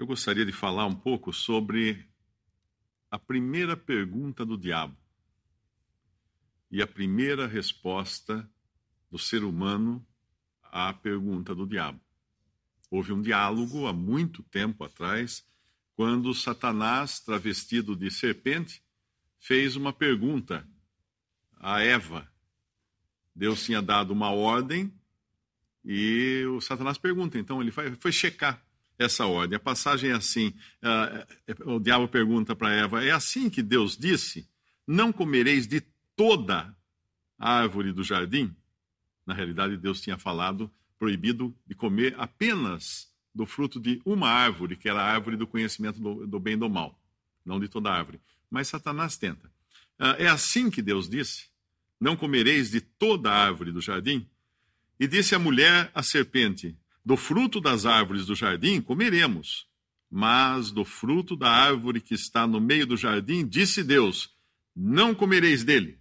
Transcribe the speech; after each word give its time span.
eu 0.00 0.06
gostaria 0.06 0.46
de 0.46 0.52
falar 0.52 0.86
um 0.86 0.94
pouco 0.94 1.30
sobre 1.30 2.08
a 3.10 3.18
primeira 3.18 3.76
pergunta 3.76 4.46
do 4.46 4.56
diabo 4.56 4.96
e 6.70 6.80
a 6.80 6.86
primeira 6.86 7.46
resposta 7.46 8.50
do 9.10 9.18
ser 9.18 9.44
humano 9.44 10.02
à 10.62 10.90
pergunta 10.94 11.54
do 11.54 11.66
diabo. 11.66 12.00
Houve 12.90 13.12
um 13.12 13.20
diálogo 13.20 13.86
há 13.86 13.92
muito 13.92 14.42
tempo 14.44 14.84
atrás, 14.84 15.46
quando 15.94 16.32
Satanás, 16.32 17.20
travestido 17.20 17.94
de 17.94 18.10
serpente, 18.10 18.82
fez 19.38 19.76
uma 19.76 19.92
pergunta 19.92 20.66
a 21.58 21.82
Eva. 21.82 22.26
Deus 23.36 23.62
tinha 23.66 23.82
dado 23.82 24.12
uma 24.12 24.30
ordem 24.30 24.90
e 25.84 26.42
o 26.46 26.58
Satanás 26.58 26.96
pergunta, 26.96 27.38
então 27.38 27.60
ele 27.60 27.70
foi, 27.70 27.94
foi 27.96 28.12
checar 28.12 28.64
essa 29.00 29.26
ordem. 29.26 29.56
A 29.56 29.60
passagem 29.60 30.10
é 30.10 30.14
assim: 30.14 30.54
uh, 30.84 31.74
o 31.74 31.80
diabo 31.80 32.06
pergunta 32.06 32.54
para 32.54 32.72
Eva: 32.72 33.02
é 33.02 33.10
assim 33.10 33.48
que 33.48 33.62
Deus 33.62 33.96
disse? 33.96 34.46
Não 34.86 35.12
comereis 35.12 35.66
de 35.66 35.80
toda 36.14 36.76
a 37.38 37.52
árvore 37.54 37.92
do 37.92 38.04
jardim? 38.04 38.54
Na 39.26 39.32
realidade, 39.32 39.76
Deus 39.76 40.00
tinha 40.00 40.18
falado 40.18 40.70
proibido 40.98 41.56
de 41.66 41.74
comer 41.74 42.14
apenas 42.18 43.08
do 43.34 43.46
fruto 43.46 43.80
de 43.80 44.02
uma 44.04 44.28
árvore, 44.28 44.76
que 44.76 44.88
era 44.88 45.00
a 45.00 45.06
árvore 45.06 45.36
do 45.36 45.46
conhecimento 45.46 45.98
do, 46.00 46.26
do 46.26 46.38
bem 46.38 46.54
e 46.54 46.56
do 46.56 46.68
mal, 46.68 47.00
não 47.44 47.58
de 47.58 47.68
toda 47.68 47.88
a 47.88 47.94
árvore. 47.94 48.20
Mas 48.50 48.68
Satanás 48.68 49.16
tenta. 49.16 49.46
Uh, 49.98 50.16
é 50.18 50.26
assim 50.26 50.70
que 50.70 50.82
Deus 50.82 51.08
disse: 51.08 51.46
Não 51.98 52.16
comereis 52.16 52.70
de 52.70 52.80
toda 52.82 53.30
a 53.30 53.34
árvore 53.34 53.72
do 53.72 53.80
jardim? 53.80 54.28
E 54.98 55.06
disse 55.06 55.34
a 55.34 55.38
mulher 55.38 55.90
à 55.94 56.02
serpente: 56.02 56.76
Do 57.04 57.16
fruto 57.16 57.60
das 57.60 57.86
árvores 57.86 58.26
do 58.26 58.34
jardim 58.34 58.80
comeremos, 58.80 59.66
mas 60.10 60.70
do 60.70 60.84
fruto 60.84 61.36
da 61.36 61.50
árvore 61.50 62.00
que 62.00 62.14
está 62.14 62.46
no 62.46 62.60
meio 62.60 62.86
do 62.86 62.96
jardim, 62.96 63.46
disse 63.46 63.82
Deus: 63.82 64.34
Não 64.74 65.14
comereis 65.14 65.64
dele. 65.64 65.98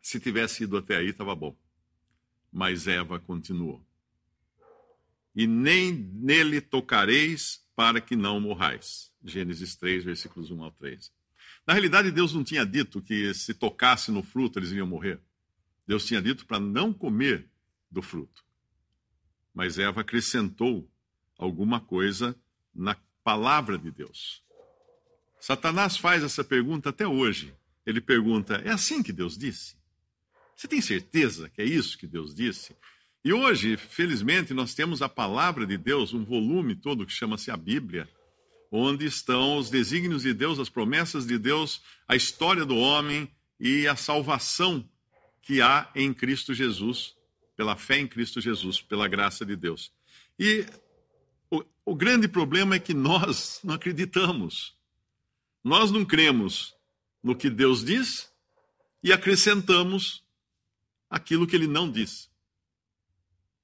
Se 0.00 0.18
tivesse 0.18 0.64
ido 0.64 0.76
até 0.76 0.96
aí, 0.96 1.08
estava 1.08 1.34
bom. 1.34 1.56
Mas 2.52 2.86
Eva 2.86 3.18
continuou: 3.18 3.84
E 5.34 5.46
nem 5.46 5.92
nele 5.92 6.60
tocareis 6.60 7.64
para 7.74 8.00
que 8.00 8.16
não 8.16 8.40
morrais. 8.40 9.12
Gênesis 9.24 9.76
3, 9.76 10.04
versículos 10.04 10.50
1 10.50 10.62
ao 10.62 10.70
3. 10.72 11.12
Na 11.66 11.74
realidade, 11.74 12.10
Deus 12.10 12.34
não 12.34 12.42
tinha 12.42 12.66
dito 12.66 13.00
que 13.00 13.32
se 13.34 13.54
tocasse 13.54 14.10
no 14.10 14.22
fruto 14.22 14.58
eles 14.58 14.72
iam 14.72 14.86
morrer. 14.86 15.20
Deus 15.86 16.04
tinha 16.04 16.20
dito 16.20 16.46
para 16.46 16.58
não 16.58 16.92
comer 16.92 17.48
do 17.92 18.02
fruto. 18.02 18.42
Mas 19.54 19.78
Eva 19.78 20.00
acrescentou 20.00 20.90
alguma 21.38 21.80
coisa 21.80 22.34
na 22.74 22.96
palavra 23.22 23.78
de 23.78 23.90
Deus. 23.90 24.42
Satanás 25.38 25.96
faz 25.96 26.22
essa 26.22 26.42
pergunta 26.42 26.88
até 26.88 27.06
hoje. 27.06 27.54
Ele 27.84 28.00
pergunta: 28.00 28.54
é 28.64 28.70
assim 28.70 29.02
que 29.02 29.12
Deus 29.12 29.36
disse? 29.36 29.76
Você 30.56 30.66
tem 30.66 30.80
certeza 30.80 31.50
que 31.50 31.60
é 31.60 31.64
isso 31.64 31.98
que 31.98 32.06
Deus 32.06 32.34
disse? 32.34 32.74
E 33.24 33.32
hoje, 33.32 33.76
felizmente, 33.76 34.54
nós 34.54 34.74
temos 34.74 35.02
a 35.02 35.08
palavra 35.08 35.66
de 35.66 35.76
Deus, 35.76 36.12
um 36.12 36.24
volume 36.24 36.74
todo 36.74 37.06
que 37.06 37.12
chama-se 37.12 37.50
a 37.50 37.56
Bíblia, 37.56 38.08
onde 38.70 39.04
estão 39.04 39.58
os 39.58 39.70
desígnios 39.70 40.22
de 40.22 40.32
Deus, 40.32 40.58
as 40.58 40.68
promessas 40.68 41.26
de 41.26 41.38
Deus, 41.38 41.82
a 42.08 42.16
história 42.16 42.64
do 42.64 42.76
homem 42.76 43.30
e 43.60 43.86
a 43.86 43.94
salvação 43.94 44.88
que 45.42 45.60
há 45.60 45.90
em 45.94 46.12
Cristo 46.14 46.54
Jesus, 46.54 47.14
pela 47.56 47.76
fé 47.76 47.98
em 47.98 48.06
Cristo 48.06 48.40
Jesus, 48.40 48.80
pela 48.80 49.08
graça 49.08 49.44
de 49.44 49.56
Deus. 49.56 49.92
E 50.38 50.66
o, 51.50 51.62
o 51.84 51.94
grande 51.94 52.26
problema 52.28 52.74
é 52.74 52.78
que 52.78 52.94
nós 52.94 53.60
não 53.64 53.74
acreditamos. 53.74 54.74
Nós 55.62 55.90
não 55.90 56.04
cremos 56.04 56.74
no 57.22 57.36
que 57.36 57.48
Deus 57.48 57.84
diz 57.84 58.32
e 59.02 59.12
acrescentamos 59.12 60.24
aquilo 61.08 61.46
que 61.46 61.54
ele 61.54 61.66
não 61.66 61.90
diz. 61.90 62.30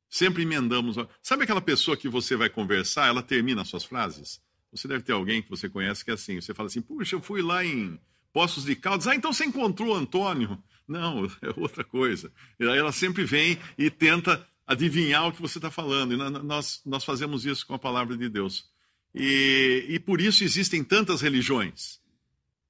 Sempre 0.08 0.42
emendamos. 0.42 0.96
Sabe 1.22 1.44
aquela 1.44 1.60
pessoa 1.60 1.96
que 1.96 2.08
você 2.08 2.36
vai 2.36 2.48
conversar, 2.48 3.08
ela 3.08 3.22
termina 3.22 3.62
as 3.62 3.68
suas 3.68 3.84
frases? 3.84 4.40
Você 4.70 4.86
deve 4.86 5.02
ter 5.02 5.12
alguém 5.12 5.42
que 5.42 5.50
você 5.50 5.68
conhece 5.68 6.04
que 6.04 6.10
é 6.10 6.14
assim. 6.14 6.40
Você 6.40 6.54
fala 6.54 6.68
assim: 6.68 6.80
puxa, 6.80 7.16
eu 7.16 7.20
fui 7.20 7.42
lá 7.42 7.64
em 7.64 7.98
Poços 8.32 8.64
de 8.64 8.76
Caldas. 8.76 9.06
Ah, 9.06 9.14
então 9.14 9.32
você 9.32 9.44
encontrou 9.44 9.94
Antônio. 9.94 10.62
Não, 10.88 11.26
é 11.42 11.52
outra 11.56 11.84
coisa. 11.84 12.32
Ela 12.58 12.90
sempre 12.90 13.24
vem 13.24 13.58
e 13.76 13.90
tenta 13.90 14.44
adivinhar 14.66 15.26
o 15.26 15.32
que 15.32 15.40
você 15.40 15.58
está 15.58 15.70
falando. 15.70 16.14
E 16.14 16.16
nós, 16.16 16.80
nós 16.84 17.04
fazemos 17.04 17.44
isso 17.44 17.66
com 17.66 17.74
a 17.74 17.78
palavra 17.78 18.16
de 18.16 18.28
Deus. 18.28 18.68
E, 19.14 19.86
e 19.88 19.98
por 19.98 20.20
isso 20.20 20.42
existem 20.42 20.82
tantas 20.82 21.20
religiões. 21.20 22.00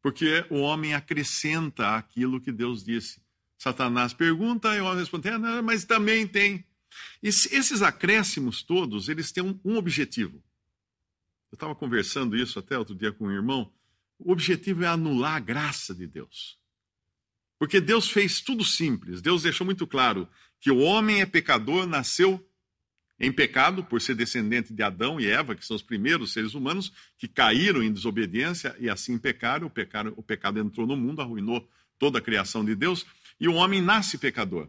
Porque 0.02 0.44
o 0.50 0.58
homem 0.58 0.94
acrescenta 0.94 1.96
aquilo 1.96 2.40
que 2.40 2.52
Deus 2.52 2.84
disse. 2.84 3.20
Satanás 3.56 4.12
pergunta 4.12 4.74
e 4.76 4.80
o 4.80 4.84
homem 4.84 5.00
responde, 5.00 5.28
ah, 5.28 5.62
mas 5.62 5.84
também 5.84 6.26
tem. 6.26 6.64
E 7.22 7.28
esses 7.28 7.82
acréscimos 7.82 8.62
todos, 8.62 9.08
eles 9.08 9.32
têm 9.32 9.42
um, 9.42 9.58
um 9.64 9.76
objetivo. 9.76 10.42
Eu 11.50 11.56
estava 11.56 11.74
conversando 11.74 12.36
isso 12.36 12.58
até 12.58 12.78
outro 12.78 12.94
dia 12.94 13.10
com 13.10 13.26
um 13.26 13.32
irmão. 13.32 13.72
O 14.18 14.32
objetivo 14.32 14.84
é 14.84 14.86
anular 14.86 15.36
a 15.36 15.40
graça 15.40 15.94
de 15.94 16.06
Deus. 16.06 16.58
Porque 17.58 17.80
Deus 17.80 18.10
fez 18.10 18.40
tudo 18.40 18.64
simples. 18.64 19.20
Deus 19.20 19.42
deixou 19.42 19.64
muito 19.64 19.86
claro 19.86 20.28
que 20.60 20.70
o 20.70 20.78
homem 20.78 21.20
é 21.20 21.26
pecador, 21.26 21.86
nasceu 21.86 22.44
em 23.20 23.32
pecado 23.32 23.82
por 23.82 24.00
ser 24.00 24.14
descendente 24.14 24.72
de 24.72 24.82
Adão 24.82 25.18
e 25.20 25.26
Eva, 25.26 25.56
que 25.56 25.66
são 25.66 25.74
os 25.74 25.82
primeiros 25.82 26.32
seres 26.32 26.54
humanos 26.54 26.92
que 27.18 27.26
caíram 27.26 27.82
em 27.82 27.92
desobediência 27.92 28.76
e 28.78 28.88
assim 28.88 29.18
pecaram. 29.18 29.66
O 29.66 29.70
pecado, 29.70 30.14
o 30.16 30.22
pecado 30.22 30.60
entrou 30.60 30.86
no 30.86 30.96
mundo, 30.96 31.20
arruinou 31.20 31.68
toda 31.98 32.18
a 32.18 32.22
criação 32.22 32.64
de 32.64 32.76
Deus 32.76 33.04
e 33.40 33.48
o 33.48 33.54
homem 33.54 33.82
nasce 33.82 34.18
pecador. 34.18 34.68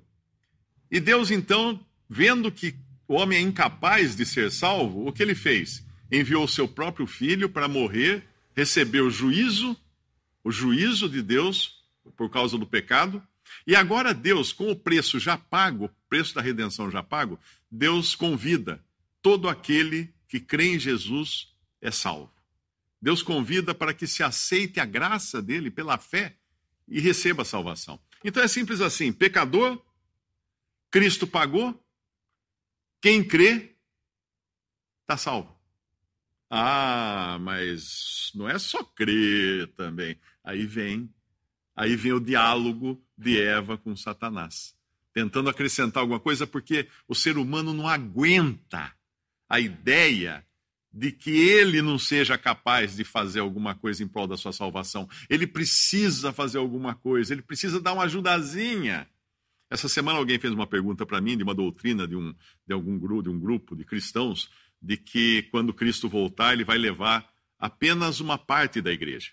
E 0.90 1.00
Deus, 1.00 1.30
então, 1.30 1.80
vendo 2.10 2.52
que 2.52 2.76
o 3.08 3.14
homem 3.16 3.38
é 3.38 3.42
incapaz 3.42 4.16
de 4.16 4.26
ser 4.26 4.52
salvo, 4.52 5.08
o 5.08 5.14
que 5.14 5.22
ele 5.22 5.36
fez? 5.36 5.86
Enviou 6.12 6.44
o 6.44 6.48
seu 6.48 6.68
próprio 6.68 7.06
filho 7.06 7.50
para 7.50 7.68
morrer, 7.68 8.24
receber 8.56 9.02
o 9.02 9.12
juízo, 9.12 9.78
o 10.44 10.52
juízo 10.52 11.08
de 11.08 11.22
Deus 11.22 11.79
por 12.16 12.30
causa 12.30 12.58
do 12.58 12.66
pecado. 12.66 13.22
E 13.66 13.76
agora 13.76 14.14
Deus, 14.14 14.54
com 14.54 14.72
o 14.72 14.76
preço 14.76 15.20
já 15.20 15.38
pago, 15.38 15.86
o 15.86 15.90
preço 16.08 16.36
da 16.36 16.42
redenção 16.42 16.90
já 16.90 17.02
pago, 17.02 17.40
Deus 17.70 18.16
convida 18.16 18.84
todo 19.22 19.50
aquele 19.50 20.14
que 20.28 20.40
crê 20.40 20.76
em 20.76 20.80
Jesus 20.80 21.54
é 21.82 21.92
salvo. 21.92 22.32
Deus 23.02 23.22
convida 23.22 23.74
para 23.74 23.94
que 23.94 24.06
se 24.06 24.22
aceite 24.22 24.80
a 24.80 24.86
graça 24.86 25.42
dele 25.42 25.72
pela 25.72 25.98
fé 25.98 26.36
e 26.88 27.00
receba 27.00 27.44
a 27.44 27.46
salvação. 27.46 28.00
Então 28.24 28.44
é 28.44 28.48
simples 28.48 28.82
assim: 28.82 29.12
pecador, 29.14 29.82
Cristo 30.92 31.26
pagou, 31.26 31.82
quem 33.02 33.24
crê 33.24 33.76
está 35.02 35.16
salvo. 35.18 35.58
Ah, 36.50 37.38
mas 37.42 38.32
não 38.34 38.50
é 38.50 38.58
só 38.58 38.84
crer 38.84 39.68
também. 39.76 40.20
Aí 40.44 40.66
vem 40.66 41.14
Aí 41.80 41.96
vem 41.96 42.12
o 42.12 42.20
diálogo 42.20 43.02
de 43.18 43.40
Eva 43.40 43.78
com 43.78 43.96
Satanás, 43.96 44.76
tentando 45.14 45.50
acrescentar 45.50 46.02
alguma 46.02 46.20
coisa, 46.20 46.46
porque 46.46 46.90
o 47.08 47.16
ser 47.16 47.38
humano 47.38 47.74
não 47.74 47.88
aguenta 47.88 48.94
a 49.48 49.62
ideia 49.62 50.46
de 50.92 51.10
que 51.10 51.30
ele 51.30 51.82
não 51.82 51.98
seja 51.98 52.38
capaz 52.38 52.98
de 52.98 53.06
fazer 53.06 53.40
alguma 53.40 53.74
coisa 53.76 54.04
em 54.04 54.10
prol 54.10 54.28
da 54.28 54.36
sua 54.36 54.52
salvação. 54.52 55.08
Ele 55.30 55.48
precisa 55.48 56.34
fazer 56.34 56.58
alguma 56.58 56.96
coisa, 56.96 57.34
ele 57.34 57.42
precisa 57.42 57.80
dar 57.80 57.94
uma 57.94 58.04
ajudazinha. 58.04 59.08
Essa 59.70 59.88
semana 59.88 60.18
alguém 60.18 60.38
fez 60.38 60.54
uma 60.54 60.68
pergunta 60.68 61.06
para 61.06 61.22
mim 61.22 61.38
de 61.38 61.44
uma 61.44 61.56
doutrina 61.56 62.06
de 62.06 62.18
um 62.18 62.36
de 62.68 62.74
algum 62.74 63.00
grupo, 63.00 63.24
de 63.24 63.30
um 63.30 63.40
grupo 63.40 63.74
de 63.74 63.86
cristãos, 63.86 64.50
de 64.82 64.98
que 64.98 65.44
quando 65.44 65.74
Cristo 65.74 66.10
voltar, 66.10 66.52
ele 66.52 66.66
vai 66.66 66.78
levar 66.78 67.26
apenas 67.58 68.20
uma 68.20 68.38
parte 68.38 68.82
da 68.82 68.92
igreja. 68.92 69.32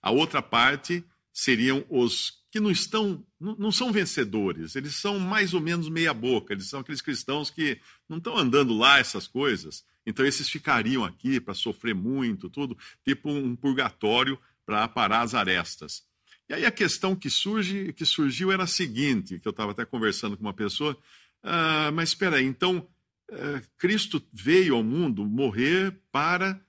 A 0.00 0.12
outra 0.12 0.40
parte 0.40 1.04
seriam 1.32 1.84
os 1.88 2.42
que 2.50 2.60
não 2.60 2.70
estão, 2.70 3.24
não 3.40 3.72
são 3.72 3.90
vencedores, 3.90 4.76
eles 4.76 4.94
são 4.96 5.18
mais 5.18 5.54
ou 5.54 5.60
menos 5.60 5.88
meia 5.88 6.12
boca, 6.12 6.52
eles 6.52 6.68
são 6.68 6.80
aqueles 6.80 7.00
cristãos 7.00 7.48
que 7.48 7.80
não 8.06 8.18
estão 8.18 8.36
andando 8.36 8.76
lá 8.76 8.98
essas 8.98 9.26
coisas, 9.26 9.86
então 10.04 10.26
esses 10.26 10.50
ficariam 10.50 11.02
aqui 11.02 11.40
para 11.40 11.54
sofrer 11.54 11.94
muito, 11.94 12.50
tudo, 12.50 12.76
tipo 13.02 13.30
um 13.30 13.56
purgatório 13.56 14.38
para 14.66 14.84
aparar 14.84 15.22
as 15.22 15.34
arestas. 15.34 16.04
E 16.46 16.52
aí 16.52 16.66
a 16.66 16.70
questão 16.70 17.16
que 17.16 17.30
surge, 17.30 17.94
que 17.94 18.04
surgiu 18.04 18.52
era 18.52 18.64
a 18.64 18.66
seguinte, 18.66 19.38
que 19.38 19.48
eu 19.48 19.52
estava 19.52 19.72
até 19.72 19.86
conversando 19.86 20.36
com 20.36 20.42
uma 20.42 20.52
pessoa, 20.52 20.94
ah, 21.42 21.90
mas 21.94 22.10
espera 22.10 22.36
aí, 22.36 22.44
então 22.44 22.86
ah, 23.30 23.62
Cristo 23.78 24.22
veio 24.30 24.74
ao 24.74 24.82
mundo 24.82 25.24
morrer 25.24 25.98
para 26.12 26.60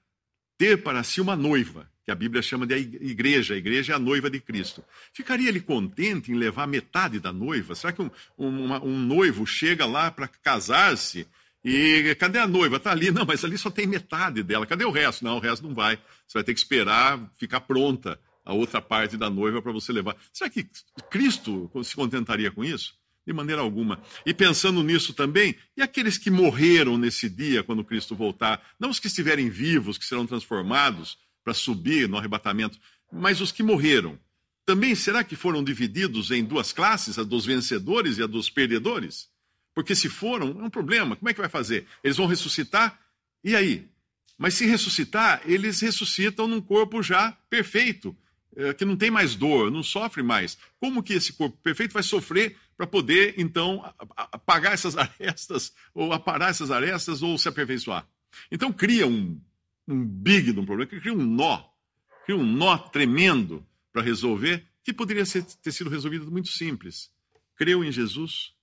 ter 0.57 0.81
para 0.81 1.03
si 1.03 1.19
uma 1.19 1.35
noiva 1.35 1.91
que 2.05 2.11
a 2.11 2.15
Bíblia 2.15 2.41
chama 2.41 2.67
de 2.67 2.75
igreja. 2.75 3.53
A 3.53 3.57
igreja 3.57 3.93
é 3.93 3.95
a 3.95 3.99
noiva 3.99 4.29
de 4.29 4.39
Cristo. 4.39 4.83
Ficaria 5.13 5.47
ele 5.47 5.61
contente 5.61 6.31
em 6.31 6.35
levar 6.35 6.67
metade 6.67 7.19
da 7.19 7.31
noiva? 7.31 7.75
Será 7.75 7.93
que 7.93 8.01
um, 8.01 8.11
um, 8.37 8.73
um 8.83 8.99
noivo 8.99 9.45
chega 9.45 9.85
lá 9.85 10.11
para 10.11 10.27
casar-se 10.27 11.25
E 11.63 12.13
cadê 12.15 12.39
a 12.39 12.47
noiva? 12.47 12.75
Está 12.75 12.91
ali. 12.91 13.09
Não, 13.09 13.25
mas 13.25 13.43
ali 13.45 13.57
só 13.57 13.69
tem 13.69 13.87
metade 13.87 14.43
dela. 14.43 14.65
Cadê 14.65 14.83
o 14.83 14.91
resto? 14.91 15.23
Não, 15.23 15.37
o 15.37 15.39
resto 15.39 15.65
não 15.65 15.73
vai. 15.73 15.97
Você 16.27 16.33
vai 16.33 16.43
ter 16.43 16.53
que 16.53 16.59
esperar 16.59 17.19
ficar 17.37 17.61
pronta 17.61 18.19
a 18.45 18.53
outra 18.53 18.81
parte 18.81 19.15
da 19.15 19.29
noiva 19.29 19.61
para 19.61 19.71
você 19.71 19.93
levar. 19.93 20.17
Será 20.33 20.49
que 20.49 20.67
Cristo 21.09 21.71
se 21.83 21.95
contentaria 21.95 22.51
com 22.51 22.63
isso? 22.63 22.95
De 23.25 23.31
maneira 23.31 23.61
alguma. 23.61 24.01
E 24.25 24.33
pensando 24.33 24.83
nisso 24.83 25.13
também, 25.13 25.55
e 25.77 25.81
aqueles 25.81 26.17
que 26.17 26.29
morreram 26.29 26.97
nesse 26.97 27.29
dia, 27.29 27.63
quando 27.63 27.81
Cristo 27.81 28.13
voltar? 28.13 28.61
Não 28.77 28.89
os 28.89 28.99
que 28.99 29.07
estiverem 29.07 29.49
vivos, 29.49 29.97
que 29.97 30.03
serão 30.03 30.27
transformados 30.27 31.17
para 31.43 31.53
subir 31.53 32.07
no 32.07 32.17
arrebatamento, 32.17 32.79
mas 33.11 33.41
os 33.41 33.51
que 33.51 33.63
morreram. 33.63 34.17
Também 34.65 34.95
será 34.95 35.23
que 35.23 35.35
foram 35.35 35.63
divididos 35.63 36.31
em 36.31 36.43
duas 36.43 36.71
classes, 36.71 37.19
a 37.19 37.23
dos 37.23 37.45
vencedores 37.45 38.17
e 38.17 38.23
a 38.23 38.27
dos 38.27 38.49
perdedores? 38.49 39.29
Porque 39.73 39.95
se 39.95 40.07
foram, 40.07 40.61
é 40.61 40.63
um 40.63 40.69
problema. 40.69 41.15
Como 41.15 41.29
é 41.29 41.33
que 41.33 41.41
vai 41.41 41.49
fazer? 41.49 41.85
Eles 42.03 42.17
vão 42.17 42.27
ressuscitar? 42.27 42.99
E 43.43 43.55
aí? 43.55 43.87
Mas 44.37 44.53
se 44.55 44.65
ressuscitar, 44.65 45.41
eles 45.45 45.79
ressuscitam 45.81 46.47
num 46.47 46.61
corpo 46.61 47.03
já 47.03 47.31
perfeito, 47.49 48.15
eh, 48.55 48.73
que 48.73 48.85
não 48.85 48.95
tem 48.95 49.11
mais 49.11 49.35
dor, 49.35 49.69
não 49.69 49.83
sofre 49.83 50.23
mais. 50.23 50.57
Como 50.79 51.03
que 51.03 51.13
esse 51.13 51.33
corpo 51.33 51.57
perfeito 51.61 51.93
vai 51.93 52.03
sofrer 52.03 52.55
para 52.75 52.87
poder, 52.87 53.35
então, 53.37 53.83
apagar 54.15 54.73
essas 54.73 54.95
arestas, 54.97 55.73
ou 55.93 56.11
aparar 56.13 56.49
essas 56.49 56.71
arestas, 56.71 57.21
ou 57.21 57.37
se 57.37 57.47
aperfeiçoar? 57.47 58.07
Então 58.51 58.71
cria 58.71 59.05
um, 59.05 59.39
um 59.87 60.05
big 60.05 60.51
de 60.51 60.59
um 60.59 60.65
problema, 60.65 60.89
cria 60.89 61.13
um 61.13 61.25
nó, 61.25 61.63
cria 62.25 62.37
um 62.37 62.43
nó 62.43 62.77
tremendo 62.77 63.65
para 63.91 64.01
resolver, 64.01 64.65
que 64.83 64.93
poderia 64.93 65.25
ser, 65.25 65.43
ter 65.43 65.71
sido 65.71 65.89
resolvido 65.89 66.29
muito 66.31 66.49
simples. 66.49 67.11
Creu 67.55 67.83
em 67.83 67.91
Jesus, 67.91 68.53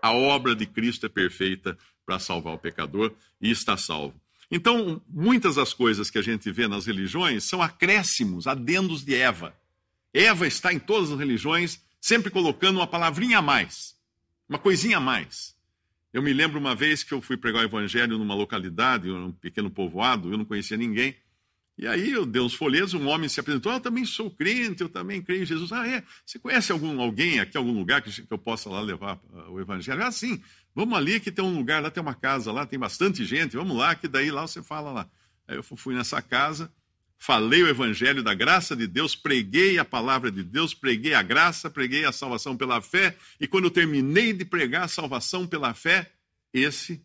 a 0.00 0.12
obra 0.12 0.54
de 0.54 0.66
Cristo 0.66 1.06
é 1.06 1.08
perfeita 1.08 1.78
para 2.04 2.18
salvar 2.18 2.54
o 2.54 2.58
pecador 2.58 3.14
e 3.40 3.50
está 3.50 3.76
salvo. 3.76 4.20
Então, 4.50 5.00
muitas 5.08 5.54
das 5.54 5.72
coisas 5.72 6.10
que 6.10 6.18
a 6.18 6.22
gente 6.22 6.50
vê 6.50 6.68
nas 6.68 6.86
religiões 6.86 7.44
são 7.44 7.62
acréscimos, 7.62 8.46
adendos 8.46 9.02
de 9.02 9.14
Eva. 9.14 9.56
Eva 10.12 10.46
está 10.46 10.72
em 10.72 10.78
todas 10.78 11.10
as 11.10 11.18
religiões, 11.18 11.80
sempre 12.00 12.30
colocando 12.30 12.76
uma 12.76 12.86
palavrinha 12.86 13.38
a 13.38 13.42
mais, 13.42 13.96
uma 14.46 14.58
coisinha 14.58 14.98
a 14.98 15.00
mais. 15.00 15.51
Eu 16.12 16.22
me 16.22 16.32
lembro 16.32 16.58
uma 16.58 16.74
vez 16.74 17.02
que 17.02 17.12
eu 17.12 17.22
fui 17.22 17.36
pregar 17.36 17.62
o 17.62 17.64
evangelho 17.64 18.18
numa 18.18 18.34
localidade, 18.34 19.10
um 19.10 19.32
pequeno 19.32 19.70
povoado, 19.70 20.30
eu 20.30 20.36
não 20.36 20.44
conhecia 20.44 20.76
ninguém. 20.76 21.16
E 21.78 21.86
aí 21.86 22.10
eu 22.10 22.26
dei 22.26 22.40
uns 22.42 22.52
folhetos, 22.52 22.92
um 22.92 23.08
homem 23.08 23.28
se 23.28 23.40
apresentou, 23.40 23.72
ah, 23.72 23.76
eu 23.76 23.80
também 23.80 24.04
sou 24.04 24.30
crente, 24.30 24.82
eu 24.82 24.90
também 24.90 25.22
creio 25.22 25.42
em 25.42 25.46
Jesus. 25.46 25.72
Ah, 25.72 25.88
é? 25.88 26.04
Você 26.24 26.38
conhece 26.38 26.70
algum, 26.70 27.00
alguém 27.00 27.40
aqui, 27.40 27.56
algum 27.56 27.72
lugar 27.72 28.02
que, 28.02 28.10
que 28.10 28.32
eu 28.32 28.38
possa 28.38 28.68
lá 28.68 28.80
levar 28.80 29.16
uh, 29.32 29.52
o 29.52 29.60
evangelho? 29.60 30.04
Ah, 30.04 30.12
sim, 30.12 30.42
vamos 30.74 30.96
ali 30.98 31.18
que 31.18 31.32
tem 31.32 31.42
um 31.42 31.56
lugar, 31.56 31.82
lá 31.82 31.90
tem 31.90 32.02
uma 32.02 32.14
casa, 32.14 32.52
lá 32.52 32.66
tem 32.66 32.78
bastante 32.78 33.24
gente, 33.24 33.56
vamos 33.56 33.76
lá, 33.76 33.94
que 33.94 34.06
daí 34.06 34.30
lá 34.30 34.46
você 34.46 34.62
fala 34.62 34.92
lá. 34.92 35.10
Aí 35.48 35.56
eu 35.56 35.62
fui 35.62 35.94
nessa 35.94 36.20
casa, 36.20 36.70
falei 37.22 37.62
o 37.62 37.68
evangelho 37.68 38.20
da 38.20 38.34
graça 38.34 38.74
de 38.74 38.84
Deus, 38.84 39.14
preguei 39.14 39.78
a 39.78 39.84
palavra 39.84 40.28
de 40.28 40.42
Deus, 40.42 40.74
preguei 40.74 41.14
a 41.14 41.22
graça, 41.22 41.70
preguei 41.70 42.04
a 42.04 42.10
salvação 42.10 42.56
pela 42.56 42.80
fé, 42.82 43.16
e 43.38 43.46
quando 43.46 43.66
eu 43.66 43.70
terminei 43.70 44.32
de 44.32 44.44
pregar 44.44 44.82
a 44.82 44.88
salvação 44.88 45.46
pela 45.46 45.72
fé, 45.72 46.10
esse 46.52 47.00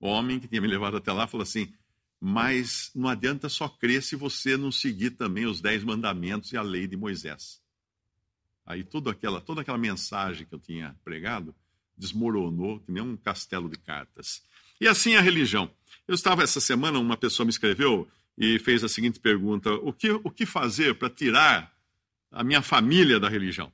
homem 0.00 0.40
que 0.40 0.48
tinha 0.48 0.62
me 0.62 0.66
levado 0.66 0.96
até 0.96 1.12
lá 1.12 1.26
falou 1.26 1.42
assim: 1.42 1.70
mas 2.18 2.90
não 2.94 3.06
adianta 3.06 3.50
só 3.50 3.68
crer 3.68 4.02
se 4.02 4.16
você 4.16 4.56
não 4.56 4.72
seguir 4.72 5.10
também 5.10 5.44
os 5.44 5.60
dez 5.60 5.84
mandamentos 5.84 6.52
e 6.52 6.56
a 6.56 6.62
lei 6.62 6.86
de 6.86 6.96
Moisés. 6.96 7.60
Aí 8.64 8.82
toda 8.82 9.10
aquela, 9.10 9.42
toda 9.42 9.60
aquela 9.60 9.76
mensagem 9.76 10.46
que 10.46 10.54
eu 10.54 10.58
tinha 10.58 10.96
pregado 11.04 11.54
desmoronou, 11.98 12.80
que 12.80 12.90
nem 12.90 13.02
um 13.02 13.14
castelo 13.14 13.68
de 13.68 13.76
cartas. 13.76 14.42
E 14.80 14.88
assim 14.88 15.16
a 15.16 15.20
religião. 15.20 15.70
Eu 16.08 16.14
estava 16.14 16.42
essa 16.42 16.62
semana, 16.62 16.98
uma 16.98 17.16
pessoa 17.16 17.44
me 17.44 17.50
escreveu 17.50 18.08
e 18.36 18.58
fez 18.58 18.82
a 18.84 18.88
seguinte 18.88 19.20
pergunta: 19.20 19.72
o 19.72 19.92
que, 19.92 20.10
o 20.10 20.30
que 20.30 20.46
fazer 20.46 20.94
para 20.94 21.10
tirar 21.10 21.74
a 22.30 22.42
minha 22.44 22.62
família 22.62 23.18
da 23.18 23.28
religião? 23.28 23.72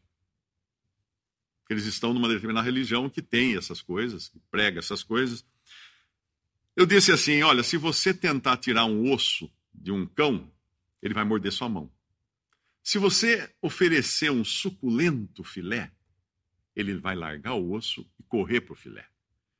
Porque 1.60 1.74
eles 1.74 1.86
estão 1.86 2.12
numa 2.14 2.28
determinada 2.28 2.64
religião 2.64 3.10
que 3.10 3.20
tem 3.20 3.56
essas 3.56 3.82
coisas, 3.82 4.28
que 4.28 4.38
prega 4.50 4.78
essas 4.78 5.02
coisas. 5.02 5.44
Eu 6.76 6.86
disse 6.86 7.10
assim: 7.10 7.42
olha, 7.42 7.62
se 7.62 7.76
você 7.76 8.12
tentar 8.12 8.56
tirar 8.58 8.84
um 8.84 9.12
osso 9.12 9.50
de 9.74 9.90
um 9.90 10.06
cão, 10.06 10.50
ele 11.02 11.14
vai 11.14 11.24
morder 11.24 11.52
sua 11.52 11.68
mão. 11.68 11.90
Se 12.82 12.98
você 12.98 13.52
oferecer 13.60 14.30
um 14.30 14.44
suculento 14.44 15.42
filé, 15.42 15.90
ele 16.74 16.94
vai 16.94 17.16
largar 17.16 17.54
o 17.54 17.72
osso 17.72 18.08
e 18.18 18.22
correr 18.22 18.60
para 18.60 18.74
o 18.74 18.76
filé. 18.76 19.08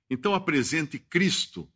Então 0.08 0.34
apresente 0.34 0.98
Cristo 0.98 1.69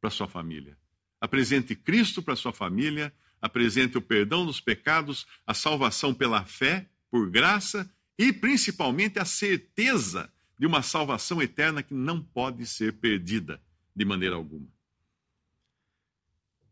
para 0.00 0.08
sua 0.08 0.28
família. 0.28 0.78
Apresente 1.20 1.74
Cristo 1.74 2.22
para 2.22 2.36
sua 2.36 2.52
família, 2.52 3.12
apresente 3.40 3.96
o 3.96 4.02
perdão 4.02 4.44
dos 4.44 4.60
pecados, 4.60 5.26
a 5.46 5.54
salvação 5.54 6.14
pela 6.14 6.44
fé, 6.44 6.88
por 7.10 7.30
graça 7.30 7.90
e 8.18 8.32
principalmente 8.32 9.18
a 9.18 9.24
certeza 9.24 10.32
de 10.58 10.66
uma 10.66 10.82
salvação 10.82 11.40
eterna 11.42 11.82
que 11.82 11.94
não 11.94 12.22
pode 12.22 12.66
ser 12.66 12.94
perdida 12.94 13.60
de 13.94 14.04
maneira 14.04 14.34
alguma. 14.36 14.66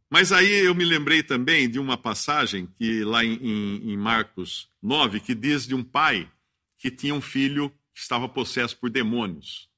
Mas 0.09 0.33
aí 0.33 0.65
eu 0.65 0.75
me 0.75 0.85
lembrei 0.85 1.23
também 1.23 1.69
de 1.69 1.79
uma 1.79 1.97
passagem 1.97 2.67
que 2.79 3.03
lá 3.03 3.25
em, 3.25 3.35
em, 3.35 3.93
em 3.93 3.97
Marcos 3.97 4.69
9, 4.81 5.21
que 5.21 5.35
diz 5.35 5.67
de 5.67 5.75
um 5.75 5.83
pai 5.83 6.31
que 6.79 6.91
tinha 6.91 7.15
um 7.15 7.21
filho 7.21 7.71
que 7.93 8.01
estava 8.01 8.29
possesso 8.29 8.77
por 8.79 8.91
demônios, 8.91 9.69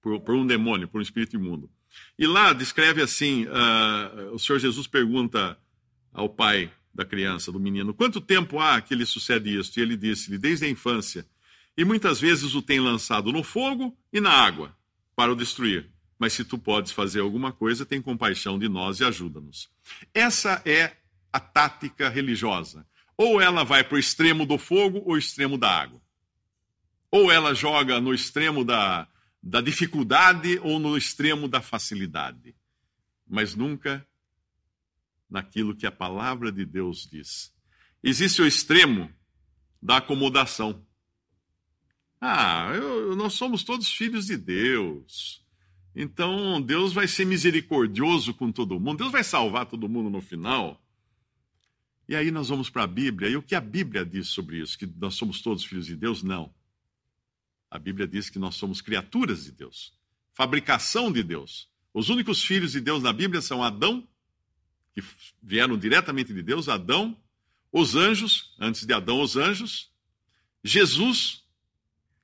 por, 0.00 0.20
por 0.20 0.34
um 0.34 0.46
demônio, 0.46 0.88
por 0.88 0.98
um 0.98 1.02
espírito 1.02 1.36
imundo. 1.36 1.70
E 2.18 2.26
lá 2.26 2.52
descreve 2.52 3.02
assim: 3.02 3.46
uh, 3.46 4.34
o 4.34 4.38
Senhor 4.38 4.58
Jesus 4.58 4.86
pergunta 4.86 5.58
ao 6.12 6.28
pai 6.28 6.70
da 6.94 7.04
criança, 7.04 7.52
do 7.52 7.60
menino, 7.60 7.92
quanto 7.92 8.20
tempo 8.20 8.58
há 8.58 8.80
que 8.80 8.94
lhe 8.94 9.04
sucede 9.04 9.58
isto? 9.58 9.78
E 9.78 9.82
ele 9.82 9.96
disse-lhe, 9.96 10.38
desde 10.38 10.64
a 10.64 10.68
infância. 10.68 11.26
E 11.76 11.84
muitas 11.84 12.18
vezes 12.18 12.54
o 12.54 12.62
tem 12.62 12.80
lançado 12.80 13.30
no 13.30 13.42
fogo 13.42 13.94
e 14.10 14.18
na 14.18 14.30
água 14.30 14.74
para 15.14 15.30
o 15.30 15.36
destruir 15.36 15.90
mas 16.18 16.32
se 16.32 16.44
tu 16.44 16.58
podes 16.58 16.92
fazer 16.92 17.20
alguma 17.20 17.52
coisa, 17.52 17.84
tem 17.84 18.00
compaixão 18.00 18.58
de 18.58 18.68
nós 18.68 19.00
e 19.00 19.04
ajuda-nos. 19.04 19.68
Essa 20.14 20.62
é 20.64 20.96
a 21.32 21.38
tática 21.38 22.08
religiosa. 22.08 22.86
Ou 23.16 23.40
ela 23.40 23.64
vai 23.64 23.84
para 23.84 23.96
o 23.96 23.98
extremo 23.98 24.46
do 24.46 24.58
fogo 24.58 25.02
ou 25.04 25.16
extremo 25.16 25.58
da 25.58 25.70
água. 25.70 26.00
Ou 27.10 27.30
ela 27.30 27.54
joga 27.54 28.00
no 28.00 28.14
extremo 28.14 28.64
da, 28.64 29.06
da 29.46 29.60
dificuldade 29.60 30.58
ou 30.58 30.80
no 30.80 30.96
extremo 30.96 31.46
da 31.46 31.62
facilidade. 31.62 32.54
Mas 33.24 33.54
nunca 33.54 34.04
naquilo 35.30 35.76
que 35.76 35.86
a 35.86 35.92
palavra 35.92 36.50
de 36.50 36.64
Deus 36.64 37.08
diz. 37.08 37.54
Existe 38.02 38.42
o 38.42 38.46
extremo 38.46 39.08
da 39.80 39.98
acomodação. 39.98 40.84
Ah, 42.20 42.72
eu, 42.74 43.14
nós 43.14 43.34
somos 43.34 43.62
todos 43.62 43.88
filhos 43.88 44.26
de 44.26 44.36
Deus. 44.36 45.44
Então, 45.94 46.60
Deus 46.60 46.92
vai 46.92 47.06
ser 47.06 47.24
misericordioso 47.24 48.34
com 48.34 48.50
todo 48.50 48.80
mundo, 48.80 48.98
Deus 48.98 49.12
vai 49.12 49.22
salvar 49.22 49.66
todo 49.66 49.88
mundo 49.88 50.10
no 50.10 50.20
final. 50.20 50.82
E 52.08 52.16
aí 52.16 52.32
nós 52.32 52.48
vamos 52.48 52.68
para 52.68 52.82
a 52.82 52.86
Bíblia, 52.88 53.30
e 53.30 53.36
o 53.36 53.42
que 53.42 53.54
a 53.54 53.60
Bíblia 53.60 54.04
diz 54.04 54.28
sobre 54.28 54.60
isso? 54.60 54.76
Que 54.76 54.86
nós 54.86 55.14
somos 55.14 55.40
todos 55.40 55.64
filhos 55.64 55.86
de 55.86 55.96
Deus? 55.96 56.22
Não. 56.22 56.52
A 57.70 57.78
Bíblia 57.78 58.06
diz 58.06 58.30
que 58.30 58.38
nós 58.38 58.54
somos 58.54 58.80
criaturas 58.80 59.44
de 59.44 59.52
Deus, 59.52 59.92
fabricação 60.32 61.10
de 61.10 61.22
Deus. 61.22 61.68
Os 61.92 62.08
únicos 62.08 62.44
filhos 62.44 62.72
de 62.72 62.80
Deus 62.80 63.02
na 63.02 63.12
Bíblia 63.12 63.40
são 63.40 63.62
Adão, 63.62 64.06
que 64.92 65.02
vieram 65.42 65.76
diretamente 65.76 66.32
de 66.32 66.42
Deus, 66.42 66.68
Adão, 66.68 67.16
os 67.72 67.94
anjos, 67.94 68.54
antes 68.58 68.86
de 68.86 68.92
Adão, 68.92 69.20
os 69.20 69.36
anjos, 69.36 69.90
Jesus, 70.62 71.44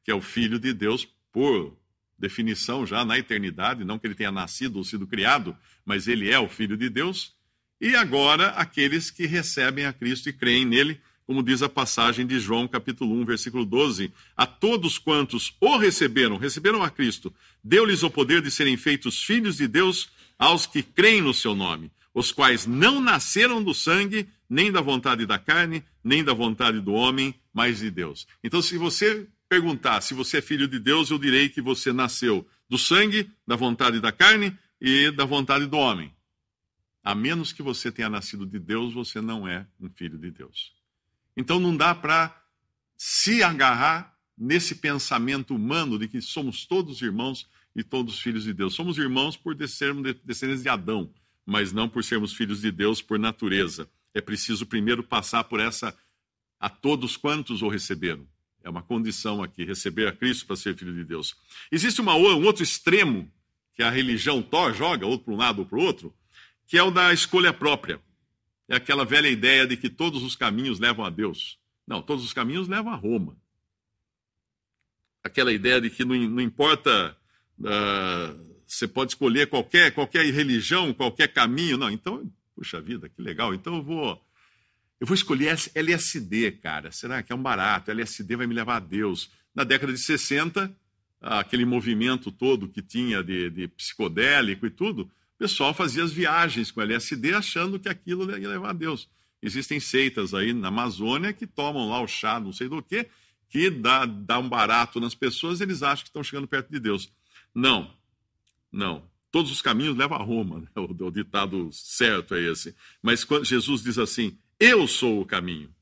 que 0.04 0.11
é 0.11 0.14
o 0.14 0.20
filho 0.20 0.58
de 0.58 0.72
Deus 0.72 1.06
por 1.32 1.76
definição 2.18 2.87
já 2.87 3.04
na 3.04 3.18
eternidade, 3.18 3.84
não 3.84 3.99
que 3.99 4.06
ele 4.06 4.14
tenha 4.14 4.30
nascido 4.30 4.76
ou 4.76 4.84
sido 4.84 5.06
criado, 5.06 5.56
mas 5.84 6.06
ele 6.06 6.30
é 6.30 6.38
o 6.38 6.49
Filho 6.49 6.76
de 6.76 6.88
Deus. 6.88 7.34
E 7.80 7.96
agora 7.96 8.50
aqueles 8.50 9.11
que 9.11 9.26
recebem 9.26 9.87
a 9.87 9.92
Cristo 9.92 10.28
e 10.28 10.32
creem 10.32 10.64
nele, 10.64 11.00
como 11.26 11.43
diz 11.43 11.62
a 11.62 11.69
passagem 11.69 12.26
de 12.26 12.38
João, 12.38 12.67
capítulo 12.67 13.14
1, 13.21 13.25
versículo 13.25 13.64
12: 13.64 14.12
A 14.37 14.47
todos 14.47 14.99
quantos 14.99 15.55
o 15.61 15.76
receberam, 15.76 16.37
receberam 16.37 16.83
a 16.83 16.91
Cristo, 16.91 17.33
deu-lhes 17.62 18.02
o 18.02 18.11
poder 18.11 18.43
de 18.43 18.50
serem 18.50 18.76
feitos 18.76 19.23
filhos 19.23 19.57
de 19.57 19.69
Deus 19.69 20.11
aos 20.38 20.67
que 20.67 20.83
creem 20.83 21.23
no 21.23 21.33
seu 21.33 21.55
nome, 21.55 21.91
os 22.12 22.33
quais 22.33 22.67
não 22.67 23.00
nasceram 23.00 23.62
do 23.62 23.73
sangue, 23.73 24.29
nem 24.49 24.73
da 24.73 24.81
vontade 24.81 25.25
da 25.25 25.38
carne, 25.38 25.85
nem 26.02 26.25
da 26.25 26.35
vontade 26.35 26.81
do 26.81 26.93
homem, 26.93 27.35
mas 27.55 27.79
de 27.79 27.91
Deus. 27.91 28.26
Então, 28.43 28.61
se 28.61 28.76
você 28.76 29.26
perguntar 29.49 30.00
se 30.00 30.14
você 30.14 30.38
é 30.38 30.43
filho 30.43 30.67
de 30.67 30.79
Deus, 30.79 31.11
eu 31.11 31.19
direi 31.19 31.49
que 31.49 31.61
você 31.61 31.93
nasceu 31.93 32.47
do 32.69 32.79
sangue, 32.79 33.31
da 33.47 33.55
vontade 33.55 34.00
da 34.00 34.11
carne 34.11 34.57
e 34.81 35.11
da 35.11 35.25
vontade 35.25 35.67
do 35.67 35.76
homem. 35.76 36.11
A 37.05 37.14
menos 37.14 37.52
que 37.52 37.62
você 37.62 37.93
tenha 37.93 38.09
nascido 38.09 38.47
de 38.47 38.59
Deus, 38.59 38.95
você 38.95 39.21
não 39.21 39.47
é 39.47 39.67
um 39.79 39.91
filho 39.91 40.17
de 40.19 40.31
Deus. 40.31 40.73
Então 41.37 41.59
não 41.59 41.77
dá 41.77 41.95
para 41.95 42.37
se 42.97 43.43
agarrar 43.43 44.17
nesse 44.37 44.77
pensamento 44.77 45.55
humano 45.55 45.99
de 45.99 46.09
que 46.09 46.21
somos 46.21 46.67
todos 46.67 47.03
irmãos 47.03 47.49
e 47.75 47.83
todos 47.83 48.21
filhos 48.21 48.45
de 48.45 48.53
Deus. 48.53 48.75
Somos 48.75 48.99
irmãos 48.99 49.37
por 49.37 49.55
descendentes 49.55 50.62
de 50.62 50.69
Adão, 50.69 51.12
mas 51.45 51.73
não 51.73 51.89
por 51.89 52.05
sermos 52.05 52.33
filhos 52.33 52.61
de 52.61 52.71
Deus 52.71 53.01
por 53.01 53.19
natureza. 53.19 53.89
É 54.15 54.21
preciso 54.21 54.67
primeiro 54.67 55.03
passar 55.03 55.45
por 55.45 55.61
essa 55.61 55.97
a 56.61 56.69
todos 56.69 57.17
quantos 57.17 57.62
o 57.62 57.69
receberam. 57.69 58.27
É 58.62 58.71
uma 58.71 58.83
condição 58.83 59.43
aqui, 59.43 59.65
receber 59.65 60.07
a 60.07 60.12
Cristo 60.12 60.47
para 60.47 60.55
ser 60.55 60.77
filho 60.77 60.95
de 60.95 61.05
Deus. 61.05 61.35
Existe 61.71 62.01
uma, 62.01 62.15
um 62.15 62.45
outro 62.45 62.62
extremo 62.62 63.31
que 63.75 63.83
a 63.83 63.91
religião 63.91 64.43
to, 64.43 64.73
joga, 64.73 65.07
outro 65.07 65.25
para 65.25 65.35
um 65.35 65.37
lado 65.37 65.59
ou 65.61 65.67
para 65.67 65.79
o 65.79 65.83
outro, 65.83 66.15
que 66.67 66.79
é 66.79 66.83
o 66.83 66.91
da 66.91 67.12
escolha 67.12 67.53
própria. 67.53 68.01
É 68.69 68.76
aquela 68.76 69.04
velha 69.04 69.28
ideia 69.28 69.66
de 69.66 69.76
que 69.76 69.90
todos 69.90 70.23
os 70.23 70.37
caminhos 70.37 70.78
levam 70.78 71.04
a 71.04 71.11
Deus. 71.11 71.59
Não, 71.87 72.00
todos 72.00 72.25
os 72.25 72.33
caminhos 72.33 72.69
levam 72.69 72.92
a 72.92 72.97
Roma. 72.97 73.37
Aquela 75.23 75.52
ideia 75.52 75.81
de 75.81 75.90
que 75.90 76.04
não, 76.04 76.16
não 76.16 76.40
importa, 76.40 77.16
uh, 77.59 78.57
você 78.66 78.88
pode 78.88 79.12
escolher 79.12 79.49
qualquer, 79.49 79.92
qualquer 79.92 80.25
religião, 80.33 80.92
qualquer 80.92 81.28
caminho. 81.28 81.76
Não, 81.76 81.90
então, 81.90 82.31
puxa 82.57 82.81
vida, 82.81 83.09
que 83.09 83.21
legal. 83.21 83.54
Então 83.54 83.76
eu 83.76 83.83
vou 83.83 84.25
eu 85.02 85.07
vou 85.07 85.16
escolher 85.16 85.59
LSD, 85.75 86.52
cara. 86.52 86.92
Será 86.92 87.25
que 87.25 87.33
é 87.33 87.35
um 87.35 87.42
barato? 87.42 87.90
LSD 87.90 88.37
vai 88.37 88.47
me 88.47 88.54
levar 88.54 88.76
a 88.76 88.78
Deus. 88.78 89.31
Na 89.52 89.64
década 89.64 89.92
de 89.92 89.99
60, 89.99 90.73
aquele 91.21 91.64
movimento 91.64 92.31
todo 92.31 92.69
que 92.69 92.81
tinha 92.81 93.21
de, 93.21 93.50
de 93.50 93.66
psicodélico 93.66 94.64
e 94.64 94.71
tudo, 94.71 95.11
pessoal 95.42 95.75
fazia 95.75 96.04
as 96.04 96.12
viagens 96.12 96.70
com 96.70 96.80
LSD 96.80 97.34
achando 97.34 97.76
que 97.76 97.88
aquilo 97.88 98.30
ia 98.38 98.49
levar 98.49 98.70
a 98.70 98.72
Deus. 98.72 99.08
Existem 99.42 99.80
seitas 99.80 100.32
aí 100.34 100.52
na 100.52 100.68
Amazônia 100.68 101.32
que 101.32 101.49
tomam 101.49 101.88
lá 101.88 102.00
o 102.00 102.06
chá, 102.06 102.38
não 102.38 102.52
sei 102.52 102.68
do 102.68 102.80
que, 102.80 103.08
que 103.49 103.68
dá, 103.68 104.06
dá 104.06 104.38
um 104.38 104.49
barato 104.49 105.00
nas 105.00 105.16
pessoas, 105.16 105.61
eles 105.61 105.82
acham 105.82 106.04
que 106.04 106.11
estão 106.11 106.22
chegando 106.22 106.46
perto 106.46 106.70
de 106.70 106.78
Deus. 106.78 107.11
Não, 107.52 107.92
não. 108.70 109.11
Todos 109.32 109.50
os 109.50 109.61
caminhos 109.61 109.96
levam 109.96 110.16
a 110.16 110.22
Roma, 110.22 110.61
né? 110.61 110.68
o, 110.76 111.06
o 111.06 111.11
ditado 111.11 111.70
certo 111.72 112.37
é 112.37 112.42
esse. 112.42 112.76
Mas 113.02 113.25
quando 113.25 113.44
Jesus 113.44 113.82
diz 113.82 113.99
assim: 113.99 114.38
eu 114.61 114.87
sou 114.87 115.20
o 115.20 115.26
caminho 115.26 115.75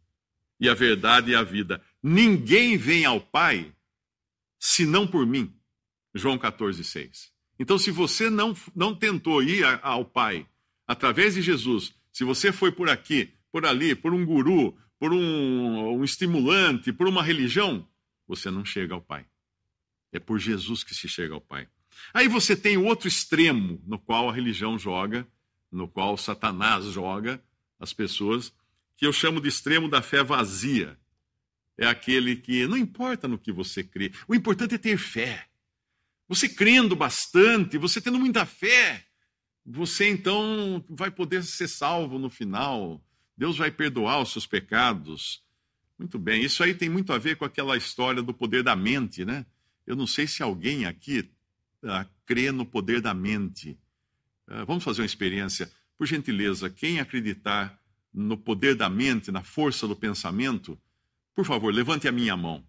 e 0.59 0.71
a 0.71 0.75
verdade 0.75 1.33
e 1.33 1.35
a 1.35 1.43
vida. 1.43 1.83
Ninguém 2.03 2.79
vem 2.79 3.05
ao 3.05 3.21
Pai 3.21 3.75
senão 4.59 5.07
por 5.07 5.27
mim. 5.27 5.55
João 6.15 6.39
14, 6.39 6.83
6. 6.83 7.31
Então, 7.61 7.77
se 7.77 7.91
você 7.91 8.31
não, 8.31 8.57
não 8.75 8.95
tentou 8.95 9.43
ir 9.43 9.63
ao 9.83 10.03
Pai 10.03 10.47
através 10.87 11.35
de 11.35 11.43
Jesus, 11.43 11.95
se 12.11 12.25
você 12.25 12.51
foi 12.51 12.73
por 12.73 12.89
aqui, 12.89 13.35
por 13.53 13.67
ali, 13.67 13.95
por 13.95 14.15
um 14.15 14.25
guru, 14.25 14.75
por 14.99 15.13
um, 15.13 15.99
um 15.99 16.03
estimulante, 16.03 16.91
por 16.91 17.07
uma 17.07 17.23
religião, 17.23 17.87
você 18.27 18.51
não 18.51 18.65
chega 18.65 18.95
ao 18.95 19.03
Pai. 19.03 19.27
É 20.11 20.19
por 20.19 20.39
Jesus 20.39 20.83
que 20.83 20.95
se 20.95 21.07
chega 21.07 21.35
ao 21.35 21.41
Pai. 21.41 21.69
Aí 22.15 22.29
você 22.29 22.57
tem 22.57 22.79
o 22.79 22.87
outro 22.87 23.07
extremo 23.07 23.79
no 23.87 23.99
qual 23.99 24.31
a 24.31 24.33
religião 24.33 24.79
joga, 24.79 25.29
no 25.71 25.87
qual 25.87 26.17
Satanás 26.17 26.87
joga 26.87 27.45
as 27.79 27.93
pessoas, 27.93 28.55
que 28.97 29.07
eu 29.07 29.13
chamo 29.13 29.39
de 29.39 29.49
extremo 29.49 29.87
da 29.87 30.01
fé 30.01 30.25
vazia. 30.25 30.99
É 31.77 31.87
aquele 31.87 32.37
que 32.37 32.67
não 32.67 32.79
importa 32.79 33.29
no 33.29 33.39
que 33.39 33.53
você 33.53 33.85
crê, 33.85 34.13
o 34.27 34.35
importante 34.35 34.77
é 34.77 34.79
ter 34.79 34.97
fé. 34.97 35.50
Você 36.31 36.49
crendo 36.49 36.95
bastante, 36.95 37.77
você 37.77 38.01
tendo 38.01 38.17
muita 38.17 38.47
fé, 38.47 39.05
você 39.67 40.09
então 40.09 40.85
vai 40.89 41.11
poder 41.11 41.43
ser 41.43 41.67
salvo 41.67 42.21
no 42.21 42.31
final. 42.31 43.05
Deus 43.37 43.59
vai 43.59 43.69
perdoar 43.69 44.23
os 44.23 44.31
seus 44.31 44.47
pecados. 44.47 45.43
Muito 45.99 46.21
bem, 46.21 46.45
isso 46.45 46.63
aí 46.63 46.73
tem 46.73 46.89
muito 46.89 47.13
a 47.13 47.19
ver 47.19 47.35
com 47.37 47.45
aquela 47.45 47.77
história 47.77 48.23
do 48.23 48.33
poder 48.33 48.63
da 48.63 48.77
mente, 48.77 49.25
né? 49.25 49.45
Eu 49.85 49.97
não 49.97 50.07
sei 50.07 50.29
se 50.29 50.41
alguém 50.41 50.87
aqui 50.87 51.29
uh, 51.83 52.09
crê 52.25 52.53
no 52.53 52.65
poder 52.65 53.01
da 53.01 53.13
mente. 53.13 53.77
Uh, 54.47 54.65
vamos 54.65 54.85
fazer 54.85 55.03
uma 55.03 55.07
experiência. 55.07 55.69
Por 55.99 56.07
gentileza, 56.07 56.71
quem 56.71 57.01
acreditar 57.01 57.77
no 58.15 58.37
poder 58.37 58.77
da 58.77 58.89
mente, 58.89 59.33
na 59.33 59.43
força 59.43 59.89
do 59.89 59.97
pensamento, 59.97 60.79
por 61.35 61.45
favor, 61.45 61.75
levante 61.75 62.07
a 62.07 62.13
minha 62.13 62.37
mão. 62.37 62.65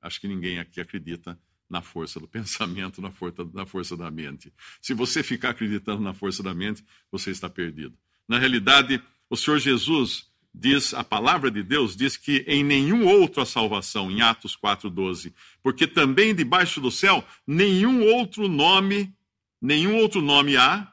Acho 0.00 0.20
que 0.20 0.28
ninguém 0.28 0.58
aqui 0.58 0.80
acredita 0.80 1.38
na 1.68 1.80
força 1.80 2.18
do 2.18 2.26
pensamento, 2.28 3.00
na 3.00 3.10
força, 3.10 3.48
na 3.52 3.66
força 3.66 3.96
da 3.96 4.10
mente. 4.10 4.52
Se 4.80 4.94
você 4.94 5.22
ficar 5.22 5.50
acreditando 5.50 6.02
na 6.02 6.12
força 6.12 6.42
da 6.42 6.54
mente, 6.54 6.84
você 7.10 7.30
está 7.30 7.48
perdido. 7.48 7.96
Na 8.26 8.38
realidade, 8.38 9.02
o 9.28 9.36
Senhor 9.36 9.58
Jesus 9.58 10.28
diz, 10.52 10.94
a 10.94 11.04
palavra 11.04 11.50
de 11.50 11.62
Deus 11.62 11.96
diz 11.96 12.16
que 12.16 12.44
em 12.46 12.64
nenhum 12.64 13.06
outro 13.06 13.40
há 13.40 13.46
salvação, 13.46 14.10
em 14.10 14.20
Atos 14.20 14.56
4:12, 14.56 15.32
porque 15.62 15.86
também 15.86 16.34
debaixo 16.34 16.80
do 16.80 16.90
céu 16.90 17.24
nenhum 17.46 18.02
outro 18.02 18.48
nome, 18.48 19.14
nenhum 19.60 19.96
outro 19.96 20.20
nome 20.20 20.56
há 20.56 20.92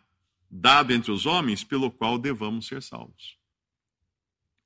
dado 0.49 0.93
entre 0.93 1.11
os 1.11 1.25
homens 1.25 1.63
pelo 1.63 1.91
qual 1.91 2.17
devamos 2.17 2.67
ser 2.67 2.81
salvos. 2.81 3.37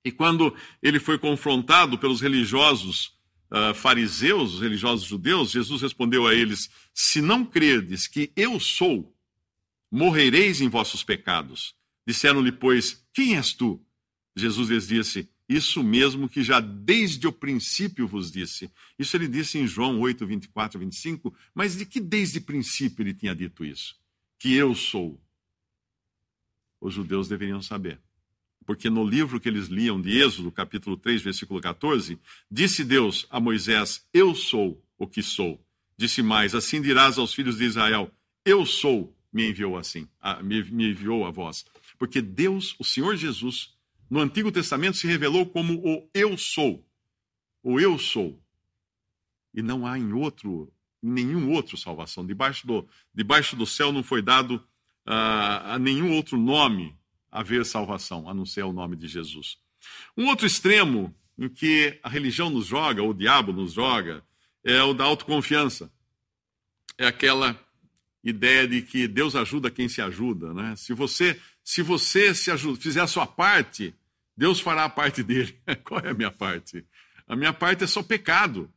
E 0.04 0.12
quando 0.12 0.56
ele 0.82 1.00
foi 1.00 1.18
confrontado 1.18 1.98
pelos 1.98 2.22
religiosos 2.22 3.14
uh, 3.52 3.74
fariseus, 3.74 4.56
os 4.56 4.62
religiosos 4.62 5.06
judeus, 5.06 5.52
Jesus 5.52 5.82
respondeu 5.82 6.26
a 6.26 6.34
eles: 6.34 6.70
Se 6.94 7.22
não 7.22 7.46
credes 7.46 8.08
que 8.08 8.32
eu 8.36 8.60
sou, 8.60 9.16
morrereis 9.92 10.62
em 10.62 10.70
vossos 10.70 11.04
pecados. 11.04 11.76
Disseram-lhe, 12.08 12.52
pois, 12.52 13.06
quem 13.14 13.36
és 13.36 13.54
tu? 13.54 13.80
Jesus 14.36 14.70
lhes 14.70 14.88
disse: 14.88 15.30
Isso 15.48 15.84
mesmo 15.84 16.30
que 16.30 16.44
já 16.44 16.60
desde 16.60 17.28
o 17.28 17.32
princípio 17.32 18.08
vos 18.08 18.32
disse. 18.32 18.72
Isso 18.98 19.16
ele 19.18 19.28
disse 19.28 19.58
em 19.58 19.68
João 19.68 20.00
8, 20.00 20.26
24 20.26 20.80
25. 20.80 21.36
Mas 21.54 21.76
de 21.78 21.86
que 21.86 22.00
desde 22.00 22.40
o 22.40 22.44
princípio 22.44 23.04
ele 23.04 23.14
tinha 23.14 23.36
dito 23.36 23.66
isso? 23.66 23.96
Que 24.40 24.54
eu 24.56 24.74
sou 24.74 25.22
os 26.82 26.96
judeus 26.96 27.28
deveriam 27.28 27.62
saber. 27.62 28.02
Porque 28.72 28.90
no 28.90 29.04
livro 29.04 29.38
que 29.38 29.50
eles 29.50 29.68
liam 29.68 30.02
de 30.02 30.18
Êxodo, 30.18 30.50
capítulo 30.50 30.96
3, 30.96 31.22
versículo 31.22 31.60
14, 31.60 32.18
disse 32.50 32.86
Deus 32.86 33.28
a 33.30 33.38
Moisés: 33.38 34.08
Eu 34.14 34.34
sou 34.34 34.82
o 34.98 35.06
que 35.06 35.22
sou. 35.22 35.62
Disse 35.98 36.24
mais: 36.24 36.56
Assim 36.56 36.82
dirás 36.82 37.18
aos 37.18 37.34
filhos 37.34 37.58
de 37.58 37.66
Israel: 37.66 38.10
Eu 38.46 38.66
sou, 38.66 39.14
me 39.30 39.50
enviou 39.50 39.78
assim, 39.78 40.08
me, 40.42 40.64
me 40.64 40.92
enviou 40.92 41.26
a 41.26 41.32
vós. 41.32 41.66
Porque 42.00 42.22
Deus, 42.22 42.74
o 42.80 42.86
Senhor 42.86 43.18
Jesus, 43.18 43.74
no 44.10 44.22
Antigo 44.22 44.50
Testamento 44.54 44.96
se 44.96 45.06
revelou 45.06 45.46
como 45.46 45.74
o 45.86 46.10
Eu 46.14 46.38
sou. 46.38 46.88
O 47.62 47.78
Eu 47.78 48.00
sou. 48.00 48.42
E 49.54 49.62
não 49.62 49.86
há 49.86 50.00
em 50.00 50.14
outro, 50.14 50.72
em 51.04 51.12
nenhum 51.12 51.52
outro 51.52 51.76
salvação. 51.76 52.26
Debaixo 52.26 52.66
do, 52.66 52.88
debaixo 53.14 53.54
do 53.54 53.66
céu 53.66 53.92
não 53.92 54.02
foi 54.02 54.22
dado 54.22 54.64
a, 55.06 55.74
a 55.74 55.78
nenhum 55.78 56.14
outro 56.14 56.38
nome 56.38 56.98
haver 57.32 57.66
salvação, 57.66 58.30
a 58.30 58.34
não 58.34 58.46
ser 58.46 58.64
o 58.64 58.74
nome 58.74 58.96
de 58.96 59.08
Jesus. 59.08 59.58
Um 60.18 60.28
outro 60.28 60.46
extremo 60.46 61.16
em 61.38 61.48
que 61.48 62.00
a 62.04 62.10
religião 62.10 62.50
nos 62.50 62.68
joga, 62.68 63.02
ou 63.02 63.10
o 63.12 63.14
diabo 63.14 63.54
nos 63.54 63.74
joga, 63.74 64.24
é 64.64 64.82
o 64.84 64.94
da 64.94 65.06
autoconfiança. 65.06 65.92
É 66.98 67.08
aquela 67.08 67.60
ideia 68.24 68.68
de 68.68 68.82
que 68.82 69.08
Deus 69.08 69.36
ajuda 69.36 69.72
quem 69.72 69.90
se 69.90 70.02
ajuda, 70.02 70.54
né? 70.54 70.76
Se 70.76 70.94
você 70.94 71.40
se 71.64 71.82
você 71.82 72.34
se 72.34 72.52
ajuda, 72.52 72.80
fizer 72.80 73.02
a 73.02 73.08
sua 73.08 73.26
parte, 73.26 73.94
Deus 74.36 74.60
fará 74.60 74.86
a 74.86 74.90
parte 74.90 75.24
dele. 75.24 75.56
Qual 75.86 76.00
é 76.00 76.10
a 76.10 76.14
minha 76.14 76.32
parte? 76.32 76.86
A 77.28 77.36
minha 77.36 77.54
parte 77.54 77.84
é 77.84 77.88
só 77.88 78.04
pecado. 78.04 78.72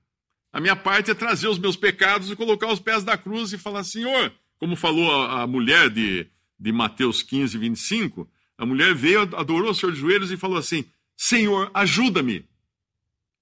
A 0.52 0.60
minha 0.60 0.76
parte 0.76 1.10
é 1.10 1.14
trazer 1.14 1.48
os 1.48 1.58
meus 1.58 1.76
pecados 1.76 2.30
e 2.30 2.36
colocar 2.36 2.68
os 2.68 2.78
pés 2.78 3.02
da 3.02 3.16
cruz 3.16 3.52
e 3.52 3.58
falar: 3.58 3.82
Senhor, 3.84 4.32
como 4.58 4.76
falou 4.76 5.10
a, 5.12 5.42
a 5.42 5.46
mulher 5.46 5.90
de, 5.90 6.26
de 6.58 6.72
Mateus 6.72 7.22
15, 7.22 7.58
25, 7.58 8.30
a 8.56 8.64
mulher 8.64 8.94
veio, 8.94 9.22
adorou 9.36 9.70
o 9.70 9.74
Senhor 9.74 9.92
de 9.92 10.00
joelhos 10.00 10.30
e 10.30 10.36
falou 10.36 10.58
assim: 10.58 10.84
Senhor, 11.16 11.70
ajuda-me. 11.74 12.48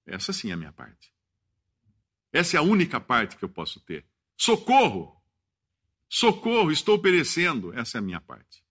Essa 0.05 0.33
sim 0.33 0.49
é 0.49 0.53
a 0.53 0.57
minha 0.57 0.71
parte. 0.71 1.13
Essa 2.31 2.57
é 2.57 2.59
a 2.59 2.63
única 2.63 2.99
parte 2.99 3.37
que 3.37 3.45
eu 3.45 3.49
posso 3.49 3.79
ter. 3.79 4.05
Socorro! 4.35 5.15
Socorro, 6.09 6.71
estou 6.71 6.99
perecendo. 6.99 7.73
Essa 7.73 7.97
é 7.97 7.99
a 7.99 8.01
minha 8.01 8.21
parte. 8.21 8.63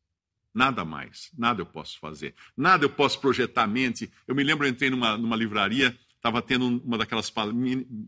Nada 0.54 0.84
mais, 0.84 1.30
nada 1.36 1.62
eu 1.62 1.66
posso 1.66 1.98
fazer. 1.98 2.34
Nada 2.56 2.84
eu 2.84 2.90
posso 2.90 3.20
projetar 3.20 3.62
a 3.62 3.66
mente. 3.66 4.12
Eu 4.26 4.34
me 4.34 4.44
lembro, 4.44 4.66
eu 4.66 4.70
entrei 4.70 4.90
numa, 4.90 5.16
numa 5.16 5.34
livraria, 5.34 5.98
estava 6.14 6.42
tendo 6.42 6.66
uma 6.84 6.98
daquelas 6.98 7.32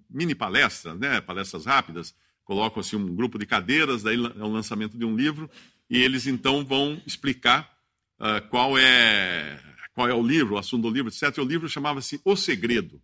mini, 0.09 0.35
palestras, 0.35 0.99
né, 0.99 1.21
palestras 1.21 1.65
rápidas, 1.65 2.15
colocam 2.45 2.81
assim 2.81 2.97
um 2.97 3.15
grupo 3.15 3.39
de 3.39 3.47
cadeiras, 3.47 4.03
daí 4.03 4.17
é 4.17 4.45
o 4.45 4.49
lançamento 4.49 4.97
de 4.97 5.05
um 5.05 5.17
livro, 5.17 5.51
e 5.89 6.01
eles 6.03 6.27
então 6.27 6.65
vão 6.65 7.01
explicar 7.07 7.74
uh, 8.21 8.49
qual 8.49 8.79
é 8.79 9.61
qual 9.95 10.09
é 10.09 10.15
o 10.15 10.27
livro, 10.27 10.57
o 10.57 10.59
assunto 10.59 10.83
do 10.83 10.91
livro, 10.91 11.11
etc. 11.11 11.39
O 11.39 11.45
livro 11.45 11.69
chamava-se 11.69 12.21
O 12.25 12.35
Segredo. 12.35 13.01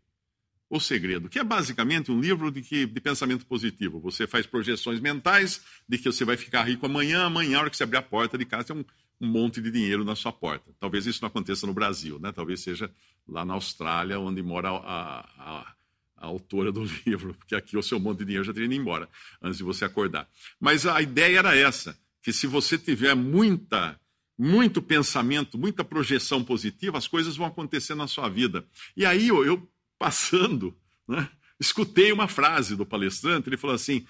O 0.68 0.78
Segredo, 0.78 1.28
que 1.28 1.38
é 1.38 1.44
basicamente 1.44 2.12
um 2.12 2.20
livro 2.20 2.50
de, 2.50 2.62
que, 2.62 2.86
de 2.86 3.00
pensamento 3.00 3.46
positivo. 3.46 4.00
Você 4.00 4.26
faz 4.26 4.46
projeções 4.46 5.00
mentais 5.00 5.60
de 5.88 5.98
que 5.98 6.10
você 6.10 6.24
vai 6.24 6.36
ficar 6.36 6.62
rico 6.62 6.86
amanhã, 6.86 7.24
amanhã, 7.24 7.52
na 7.52 7.60
hora 7.60 7.70
que 7.70 7.76
você 7.76 7.82
abrir 7.82 7.96
a 7.96 8.02
porta 8.02 8.38
de 8.38 8.44
casa, 8.44 8.64
tem 8.64 8.76
um, 8.76 8.84
um 9.20 9.26
monte 9.26 9.60
de 9.60 9.70
dinheiro 9.70 10.04
na 10.04 10.14
sua 10.14 10.32
porta. 10.32 10.70
Talvez 10.78 11.06
isso 11.06 11.22
não 11.22 11.28
aconteça 11.28 11.66
no 11.66 11.74
Brasil, 11.74 12.20
né? 12.20 12.30
talvez 12.30 12.60
seja 12.60 12.90
lá 13.28 13.44
na 13.44 13.54
Austrália, 13.54 14.18
onde 14.20 14.42
mora 14.42 14.70
a, 14.70 15.20
a, 15.20 15.74
a 16.16 16.26
autora 16.26 16.70
do 16.70 16.84
livro, 17.04 17.34
porque 17.34 17.54
aqui 17.56 17.76
o 17.76 17.82
seu 17.82 17.98
monte 17.98 18.18
de 18.20 18.26
dinheiro 18.26 18.44
já 18.44 18.52
teria 18.52 18.66
ido 18.66 18.74
embora 18.74 19.08
antes 19.42 19.58
de 19.58 19.64
você 19.64 19.84
acordar. 19.84 20.28
Mas 20.60 20.86
a 20.86 21.02
ideia 21.02 21.40
era 21.40 21.56
essa, 21.56 21.98
que 22.22 22.32
se 22.32 22.46
você 22.46 22.78
tiver 22.78 23.16
muita 23.16 23.98
muito 24.42 24.80
pensamento, 24.80 25.59
muita 25.59 25.85
projeção 25.85 26.42
positiva, 26.42 26.97
as 26.97 27.06
coisas 27.06 27.37
vão 27.37 27.47
acontecer 27.47 27.94
na 27.94 28.06
sua 28.06 28.26
vida. 28.26 28.64
E 28.97 29.04
aí 29.04 29.28
eu, 29.28 29.70
passando, 29.99 30.75
né, 31.06 31.28
escutei 31.61 32.11
uma 32.11 32.26
frase 32.26 32.75
do 32.75 32.87
palestrante, 32.87 33.50
ele 33.50 33.59
falou 33.59 33.76
assim: 33.76 34.06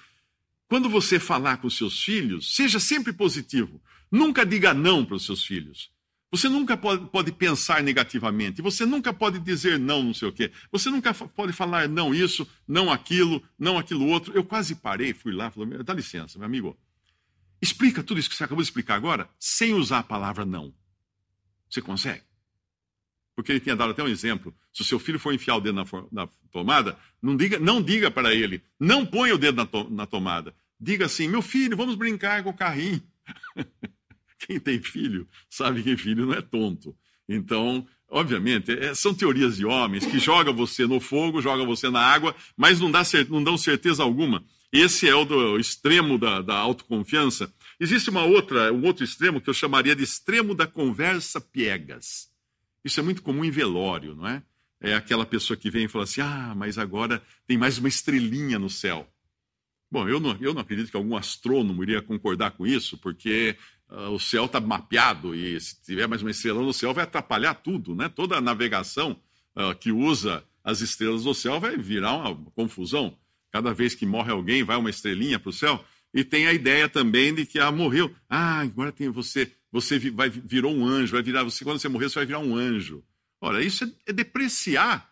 quando 0.69 0.89
você 0.89 1.19
falar 1.19 1.57
com 1.57 1.69
seus 1.69 2.01
filhos, 2.01 2.55
seja 2.55 2.79
sempre 2.79 3.13
positivo. 3.13 3.83
Nunca 4.09 4.47
diga 4.47 4.73
não 4.73 5.05
para 5.05 5.17
os 5.17 5.27
seus 5.27 5.45
filhos. 5.45 5.91
Você 6.31 6.49
nunca 6.49 6.77
pode, 6.77 7.07
pode, 7.07 7.33
pensar 7.33 7.83
negativamente. 7.83 8.63
Você 8.63 8.87
nunca 8.87 9.13
pode 9.13 9.41
dizer 9.41 9.81
não, 9.81 10.01
não 10.01 10.15
sei 10.15 10.29
o 10.29 10.33
quê. 10.33 10.53
Você 10.71 10.91
nunca 10.91 11.13
pode 11.13 11.53
falar 11.53 11.89
não 11.89 12.15
isso, 12.15 12.47
não 12.69 12.89
aquilo, 12.93 13.43
não 13.59 13.77
aquilo 13.77 14.07
outro. 14.07 14.33
Eu 14.33 14.45
quase 14.45 14.77
parei, 14.77 15.13
fui 15.13 15.33
lá, 15.33 15.51
falei, 15.51 15.83
dá 15.83 15.93
licença, 15.93 16.39
meu 16.39 16.47
amigo. 16.47 16.79
Explica 17.61 18.02
tudo 18.02 18.19
isso 18.19 18.29
que 18.31 18.37
você 18.37 18.45
acabou 18.45 18.62
de 18.62 18.69
explicar 18.69 18.95
agora, 18.95 19.29
sem 19.38 19.75
usar 19.75 19.99
a 19.99 20.02
palavra 20.02 20.45
não. 20.45 20.75
Você 21.69 21.83
consegue? 21.83 22.23
Porque 23.35 23.52
ele 23.52 23.61
tinha 23.61 23.76
dado 23.76 23.90
até 23.90 24.02
um 24.02 24.09
exemplo. 24.09 24.55
Se 24.73 24.83
o 24.83 24.85
seu 24.85 24.99
filho 24.99 25.19
for 25.19 25.33
enfiar 25.33 25.57
o 25.57 25.61
dedo 25.61 25.75
na, 25.75 25.85
na 26.11 26.29
tomada, 26.50 26.99
não 27.23 27.37
diga, 27.37 27.59
não 27.59 27.83
diga 27.83 28.11
para 28.11 28.35
ele, 28.35 28.62
não 28.79 29.07
ponha 29.07 29.35
o 29.35 29.38
dedo 29.38 29.57
na, 29.57 29.67
to, 29.67 29.88
na 29.90 30.07
tomada. 30.07 30.55
Diga 30.79 31.07
assim, 31.07 31.29
meu 31.29 31.43
filho, 31.43 31.76
vamos 31.76 31.95
brincar 31.95 32.43
com 32.43 32.50
o 32.50 32.57
carrinho. 32.57 33.02
Quem 34.38 34.59
tem 34.59 34.83
filho 34.83 35.29
sabe 35.49 35.83
que 35.83 35.97
filho 35.97 36.26
não 36.26 36.35
é 36.35 36.40
tonto. 36.40 36.97
Então, 37.29 37.87
obviamente, 38.09 38.73
é, 38.73 38.95
são 38.95 39.14
teorias 39.14 39.57
de 39.57 39.67
homens 39.67 40.07
que 40.07 40.19
jogam 40.19 40.55
você 40.55 40.87
no 40.87 40.99
fogo, 40.99 41.43
jogam 41.43 41.67
você 41.67 41.90
na 41.90 42.00
água, 42.00 42.35
mas 42.57 42.81
não, 42.81 42.90
dá, 42.90 43.02
não 43.29 43.45
dão 43.45 43.57
certeza 43.57 44.02
alguma. 44.02 44.43
Esse 44.73 45.09
é 45.09 45.15
o 45.15 45.25
do 45.25 45.59
extremo 45.59 46.17
da, 46.17 46.41
da 46.41 46.57
autoconfiança. 46.57 47.53
Existe 47.79 48.09
uma 48.09 48.23
outra, 48.23 48.73
um 48.73 48.85
outro 48.85 49.05
extremo 49.05 49.41
que 49.41 49.50
eu 49.50 49.55
chamaria 49.55 49.97
de 49.97 50.05
extremo 50.05 50.55
da 50.55 50.67
conversa 50.67 51.41
piegas. 51.41 52.31
Isso 52.85 53.00
é 53.00 53.03
muito 53.03 53.23
comum 53.23 53.45
em 53.45 53.50
velório, 53.50 54.15
não 54.15 54.29
é? 54.29 54.43
É 54.81 54.95
aquela 54.95 55.27
pessoa 55.27 55.57
que 55.57 55.71
vem 55.71 55.85
e 55.85 55.89
fala 55.89 56.05
assim: 56.05 56.21
ah, 56.21 56.55
mas 56.57 56.79
agora 56.79 57.23
tem 57.47 57.59
mais 57.59 57.79
uma 57.79 57.89
estrelinha 57.89 58.59
no 58.59 58.71
céu. 58.71 59.07
Bom, 59.91 60.09
eu 60.09 60.21
não, 60.21 60.37
eu 60.41 60.55
não 60.55 60.61
acredito 60.61 60.91
que 60.91 60.97
algum 60.97 61.17
astrônomo 61.17 61.83
iria 61.83 62.00
concordar 62.00 62.53
com 62.53 62.65
isso, 62.65 62.97
porque 62.97 63.57
uh, 63.91 64.11
o 64.11 64.21
céu 64.21 64.45
está 64.47 64.61
mapeado 64.61 65.35
e 65.35 65.61
se 65.61 65.83
tiver 65.83 66.07
mais 66.07 66.23
uma 66.23 66.31
estrela 66.31 66.62
no 66.62 66.73
céu 66.73 66.95
vai 66.95 67.05
atrapalhar 67.05 67.55
tudo, 67.55 67.95
né? 67.95 68.09
Toda 68.09 68.37
a 68.37 68.41
navegação 68.41 69.21
uh, 69.57 69.75
que 69.75 69.91
usa 69.91 70.45
as 70.62 70.81
estrelas 70.81 71.25
do 71.25 71.35
céu 71.35 71.59
vai 71.59 71.77
virar 71.77 72.31
uma 72.31 72.50
confusão. 72.53 73.19
Cada 73.50 73.75
vez 73.75 73.95
que 73.95 74.07
morre 74.07 74.30
alguém, 74.30 74.62
vai 74.62 74.76
uma 74.76 74.90
estrelinha 74.90 75.38
para 75.38 75.50
o 75.50 75.52
céu. 75.52 75.85
E 76.12 76.25
tem 76.25 76.47
a 76.47 76.52
ideia 76.52 76.88
também 76.88 77.35
de 77.35 77.47
que, 77.47 77.59
ah, 77.59 77.71
morreu. 77.71 78.14
Ah, 78.28 78.61
agora 78.61 78.92
tem 78.92 79.09
você, 79.09 79.52
você 79.71 79.99
vai, 80.11 80.28
virou 80.28 80.75
um 80.75 80.87
anjo, 80.87 81.12
vai 81.12 81.23
virar, 81.23 81.45
você, 81.45 81.64
quando 81.64 81.78
você 81.78 81.88
morrer, 81.88 82.09
você 82.09 82.16
vai 82.16 82.26
virar 82.26 82.40
um 82.40 82.57
anjo. 82.57 83.04
Ora, 83.40 83.62
isso 83.62 83.85
é, 83.85 83.92
é 84.07 84.12
depreciar 84.12 85.11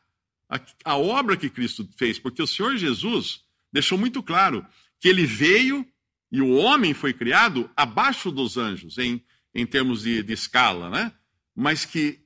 a, 0.48 0.60
a 0.84 0.96
obra 0.96 1.36
que 1.36 1.50
Cristo 1.50 1.88
fez, 1.96 2.18
porque 2.18 2.42
o 2.42 2.46
Senhor 2.46 2.76
Jesus 2.76 3.42
deixou 3.72 3.98
muito 3.98 4.22
claro 4.22 4.66
que 4.98 5.08
ele 5.08 5.26
veio 5.26 5.86
e 6.30 6.40
o 6.40 6.54
homem 6.54 6.92
foi 6.92 7.12
criado 7.12 7.70
abaixo 7.76 8.30
dos 8.30 8.56
anjos, 8.56 8.98
em, 8.98 9.22
em 9.54 9.66
termos 9.66 10.02
de, 10.02 10.22
de 10.22 10.32
escala, 10.32 10.90
né? 10.90 11.12
Mas 11.54 11.84
que 11.84 12.20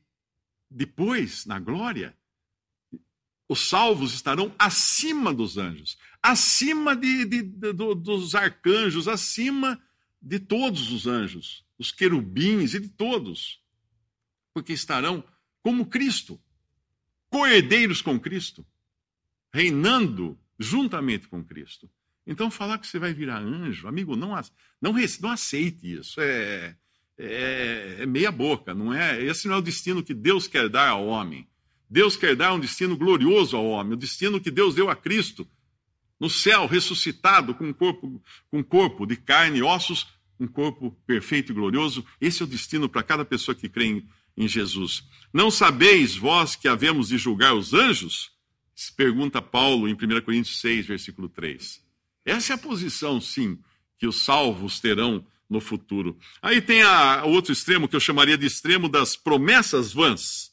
depois, 0.70 1.46
na 1.46 1.58
glória, 1.58 2.16
os 3.48 3.68
salvos 3.68 4.14
estarão 4.14 4.54
acima 4.58 5.32
dos 5.32 5.58
anjos, 5.58 5.98
acima 6.22 6.96
de, 6.96 7.24
de, 7.24 7.42
de, 7.42 7.72
dos 7.72 8.34
arcanjos, 8.34 9.08
acima 9.08 9.80
de 10.20 10.38
todos 10.38 10.92
os 10.92 11.06
anjos, 11.06 11.64
os 11.78 11.90
querubins 11.90 12.74
e 12.74 12.80
de 12.80 12.88
todos, 12.88 13.60
porque 14.54 14.72
estarão 14.72 15.24
como 15.62 15.86
Cristo, 15.86 16.40
coerdeiros 17.28 18.00
com 18.00 18.18
Cristo, 18.18 18.66
reinando 19.52 20.38
juntamente 20.58 21.28
com 21.28 21.44
Cristo. 21.44 21.90
Então, 22.26 22.50
falar 22.50 22.78
que 22.78 22.86
você 22.86 22.98
vai 22.98 23.12
virar 23.12 23.38
anjo, 23.38 23.88
amigo, 23.88 24.14
não, 24.14 24.34
não, 24.80 24.92
não 25.20 25.30
aceite 25.30 25.92
isso. 25.92 26.20
É, 26.20 26.76
é, 27.18 27.96
é 28.00 28.06
meia 28.06 28.30
boca, 28.30 28.74
não 28.74 28.92
é? 28.92 29.22
Esse 29.22 29.48
não 29.48 29.56
é 29.56 29.58
o 29.58 29.62
destino 29.62 30.02
que 30.02 30.14
Deus 30.14 30.46
quer 30.46 30.68
dar 30.68 30.90
ao 30.90 31.06
homem. 31.06 31.48
Deus 31.92 32.16
quer 32.16 32.34
dar 32.34 32.54
um 32.54 32.58
destino 32.58 32.96
glorioso 32.96 33.54
ao 33.54 33.66
homem, 33.66 33.92
o 33.92 33.98
destino 33.98 34.40
que 34.40 34.50
Deus 34.50 34.74
deu 34.74 34.88
a 34.88 34.96
Cristo 34.96 35.46
no 36.18 36.30
céu, 36.30 36.66
ressuscitado 36.66 37.54
com 37.54 37.66
um 37.66 37.72
corpo, 37.72 38.22
com 38.50 38.64
corpo 38.64 39.04
de 39.04 39.14
carne 39.14 39.58
e 39.58 39.62
ossos, 39.62 40.06
um 40.40 40.46
corpo 40.46 40.96
perfeito 41.06 41.52
e 41.52 41.54
glorioso. 41.54 42.02
Esse 42.18 42.40
é 42.40 42.46
o 42.46 42.48
destino 42.48 42.88
para 42.88 43.02
cada 43.02 43.26
pessoa 43.26 43.54
que 43.54 43.68
crê 43.68 43.84
em, 43.84 44.08
em 44.34 44.48
Jesus. 44.48 45.04
Não 45.34 45.50
sabeis 45.50 46.16
vós 46.16 46.56
que 46.56 46.66
havemos 46.66 47.08
de 47.08 47.18
julgar 47.18 47.54
os 47.54 47.74
anjos? 47.74 48.30
Pergunta 48.96 49.42
Paulo 49.42 49.86
em 49.86 49.92
1 49.92 49.96
Coríntios 50.24 50.60
6, 50.60 50.86
versículo 50.86 51.28
3. 51.28 51.84
Essa 52.24 52.54
é 52.54 52.56
a 52.56 52.58
posição, 52.58 53.20
sim, 53.20 53.58
que 53.98 54.06
os 54.06 54.24
salvos 54.24 54.80
terão 54.80 55.26
no 55.48 55.60
futuro. 55.60 56.16
Aí 56.40 56.62
tem 56.62 56.82
o 56.84 57.28
outro 57.28 57.52
extremo, 57.52 57.86
que 57.86 57.94
eu 57.94 58.00
chamaria 58.00 58.38
de 58.38 58.46
extremo 58.46 58.88
das 58.88 59.14
promessas 59.14 59.92
vãs 59.92 60.51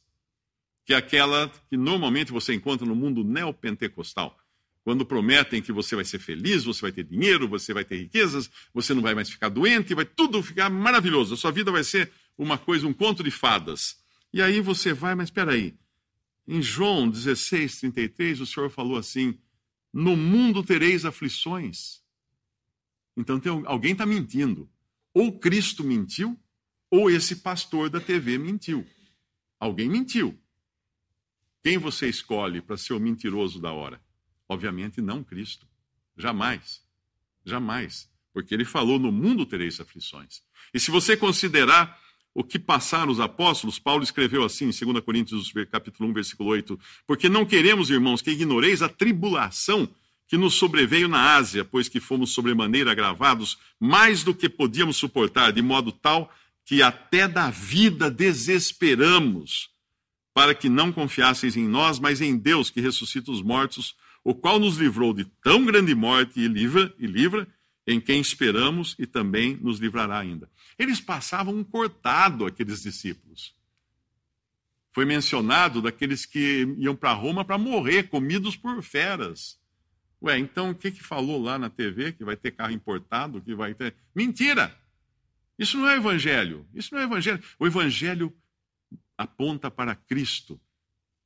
que 0.90 0.94
é 0.96 0.98
aquela 0.98 1.52
que 1.70 1.78
normalmente 1.78 2.32
você 2.32 2.52
encontra 2.52 2.84
no 2.84 2.96
mundo 2.96 3.24
neopentecostal. 3.24 4.36
Quando 4.84 5.06
prometem 5.06 5.62
que 5.62 5.72
você 5.72 5.96
vai 5.96 6.04
ser 6.04 6.18
feliz, 6.18 6.64
você 6.64 6.82
vai 6.82 6.92
ter 6.92 7.04
dinheiro, 7.04 7.48
você 7.48 7.76
vai 7.76 7.86
ter 7.86 7.98
riquezas, 7.98 8.50
você 8.74 8.92
não 8.96 9.04
vai 9.04 9.14
mais 9.14 9.30
ficar 9.30 9.50
doente, 9.50 9.94
vai 9.94 10.04
tudo 10.04 10.42
ficar 10.42 10.68
maravilhoso. 10.68 11.36
A 11.36 11.38
sua 11.38 11.52
vida 11.52 11.72
vai 11.72 11.84
ser 11.84 12.12
uma 12.36 12.58
coisa, 12.58 12.88
um 12.88 12.94
conto 12.94 13.24
de 13.24 13.30
fadas. 13.30 14.00
E 14.34 14.42
aí 14.42 14.62
você 14.62 14.92
vai, 14.92 15.14
mas 15.14 15.28
espera 15.28 15.52
aí. 15.52 15.76
Em 16.48 16.60
João 16.60 17.08
16, 17.08 17.82
33, 17.82 18.42
o 18.42 18.48
Senhor 18.48 18.72
falou 18.72 18.98
assim: 18.98 19.38
No 19.94 20.18
mundo 20.18 20.64
tereis 20.64 21.06
aflições. 21.06 22.02
Então 23.16 23.40
tem, 23.40 23.52
alguém 23.68 23.92
está 23.92 24.08
mentindo. 24.08 24.68
Ou 25.14 25.38
Cristo 25.38 25.84
mentiu, 25.84 26.36
ou 26.90 27.12
esse 27.12 27.36
pastor 27.36 27.92
da 27.92 28.00
TV 28.00 28.40
mentiu. 28.40 28.84
Alguém 29.60 29.88
mentiu. 29.88 30.36
Quem 31.62 31.78
você 31.78 32.08
escolhe 32.08 32.62
para 32.62 32.78
ser 32.78 32.94
o 32.94 33.00
mentiroso 33.00 33.60
da 33.60 33.72
hora? 33.72 34.02
Obviamente 34.48 35.02
não 35.02 35.24
Cristo. 35.24 35.68
Jamais. 36.18 36.82
Jamais. 37.46 38.10
Porque 38.34 38.54
ele 38.54 38.66
falou: 38.66 39.00
no 39.00 39.12
mundo 39.12 39.46
tereis 39.46 39.80
aflições. 39.80 40.42
E 40.74 40.80
se 40.80 40.92
você 40.92 41.18
considerar 41.18 42.00
o 42.34 42.44
que 42.44 42.60
passaram 42.60 43.12
os 43.12 43.20
apóstolos, 43.20 43.80
Paulo 43.80 44.04
escreveu 44.04 44.44
assim 44.44 44.66
em 44.66 44.94
2 44.94 45.04
Coríntios, 45.04 45.52
capítulo 45.72 46.10
1, 46.10 46.14
versículo 46.14 46.50
8: 46.50 46.80
Porque 47.06 47.28
não 47.28 47.46
queremos, 47.46 47.90
irmãos, 47.90 48.22
que 48.22 48.32
ignoreis 48.32 48.82
a 48.82 48.90
tribulação 48.90 49.90
que 50.28 50.38
nos 50.38 50.54
sobreveio 50.54 51.08
na 51.08 51.36
Ásia, 51.36 51.66
pois 51.66 51.90
que 51.90 52.00
fomos 52.00 52.32
sobremaneira 52.32 52.92
agravados 52.92 53.58
mais 53.80 54.24
do 54.24 54.34
que 54.34 54.48
podíamos 54.48 54.96
suportar, 54.96 55.52
de 55.52 55.62
modo 55.62 55.92
tal 55.92 56.32
que 56.64 56.84
até 56.84 57.28
da 57.28 57.50
vida 57.50 58.12
desesperamos 58.12 59.72
para 60.40 60.56
que 60.56 60.70
não 60.70 60.90
confiasseis 60.90 61.58
em 61.58 61.68
nós, 61.68 62.00
mas 62.00 62.22
em 62.22 62.38
Deus 62.38 62.70
que 62.70 62.80
ressuscita 62.80 63.30
os 63.30 63.42
mortos, 63.42 63.94
o 64.24 64.34
qual 64.34 64.58
nos 64.58 64.78
livrou 64.78 65.14
de 65.14 65.26
tão 65.44 65.66
grande 65.66 65.94
morte 65.94 66.40
e 66.40 66.48
livra, 66.48 66.96
e 66.98 67.06
livra 67.06 67.46
em 67.86 68.00
quem 68.00 68.22
esperamos 68.22 68.96
e 68.98 69.06
também 69.06 69.58
nos 69.58 69.80
livrará 69.80 70.18
ainda. 70.18 70.50
Eles 70.78 71.02
passavam 71.02 71.54
um 71.54 71.62
cortado, 71.62 72.46
aqueles 72.46 72.82
discípulos. 72.82 73.54
Foi 74.94 75.04
mencionado 75.04 75.82
daqueles 75.82 76.26
que 76.26 76.74
iam 76.78 76.96
para 76.96 77.12
Roma 77.12 77.44
para 77.44 77.58
morrer, 77.58 78.04
comidos 78.04 78.56
por 78.56 78.82
feras. 78.82 79.60
Ué, 80.24 80.40
então 80.40 80.70
o 80.70 80.76
que, 80.76 80.90
que 80.90 81.04
falou 81.04 81.44
lá 81.44 81.60
na 81.60 81.70
TV? 81.70 82.14
Que 82.14 82.24
vai 82.24 82.38
ter 82.38 82.52
carro 82.52 82.72
importado, 82.72 83.42
que 83.42 83.54
vai 83.54 83.74
ter. 83.74 83.94
Mentira! 84.16 84.74
Isso 85.60 85.78
não 85.78 85.90
é 85.90 85.98
evangelho. 85.98 86.66
Isso 86.74 86.96
não 86.96 87.02
é 87.02 87.04
evangelho. 87.04 87.44
O 87.60 87.68
evangelho 87.68 88.34
aponta 89.20 89.70
para 89.70 89.94
Cristo 89.94 90.60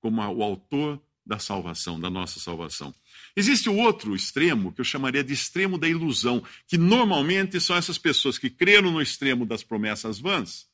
como 0.01 0.19
o 0.19 0.43
autor 0.43 0.99
da 1.23 1.37
salvação, 1.37 1.99
da 1.99 2.09
nossa 2.09 2.39
salvação. 2.39 2.93
Existe 3.35 3.69
o 3.69 3.75
outro 3.75 4.15
extremo, 4.15 4.73
que 4.73 4.81
eu 4.81 4.85
chamaria 4.85 5.23
de 5.23 5.31
extremo 5.31 5.77
da 5.77 5.87
ilusão, 5.87 6.43
que 6.67 6.77
normalmente 6.77 7.61
são 7.61 7.75
essas 7.75 7.97
pessoas 7.99 8.37
que 8.39 8.49
creram 8.49 8.91
no 8.91 9.01
extremo 9.01 9.45
das 9.45 9.63
promessas 9.63 10.19
vãs 10.19 10.67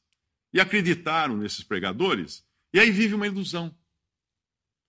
e 0.52 0.60
acreditaram 0.60 1.38
nesses 1.38 1.64
pregadores, 1.64 2.44
e 2.74 2.80
aí 2.80 2.90
vive 2.90 3.14
uma 3.14 3.28
ilusão. 3.28 3.76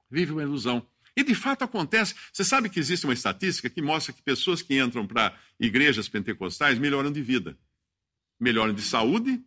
Vive 0.08 0.32
uma 0.32 0.42
ilusão. 0.42 0.86
E 1.16 1.24
de 1.24 1.34
fato 1.34 1.64
acontece. 1.64 2.14
Você 2.32 2.44
sabe 2.44 2.70
que 2.70 2.78
existe 2.78 3.04
uma 3.04 3.12
estatística 3.12 3.68
que 3.68 3.82
mostra 3.82 4.12
que 4.12 4.22
pessoas 4.22 4.62
que 4.62 4.80
entram 4.80 5.06
para 5.06 5.36
igrejas 5.58 6.08
pentecostais 6.08 6.78
melhoram 6.78 7.10
de 7.10 7.20
vida, 7.20 7.58
melhoram 8.38 8.72
de 8.72 8.82
saúde 8.82 9.42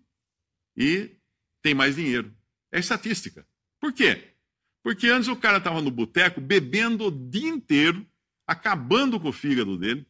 e 0.75 1.15
têm 1.61 1.73
mais 1.73 1.95
dinheiro. 1.95 2.35
É 2.73 2.79
estatística. 2.79 3.45
Por 3.79 3.93
quê? 3.93 4.31
Porque 4.81 5.07
antes 5.07 5.29
o 5.29 5.35
cara 5.35 5.59
estava 5.59 5.79
no 5.79 5.91
boteco 5.91 6.41
bebendo 6.41 7.05
o 7.05 7.11
dia 7.11 7.47
inteiro, 7.47 8.03
acabando 8.47 9.19
com 9.19 9.29
o 9.29 9.33
fígado 9.33 9.77
dele, 9.77 10.05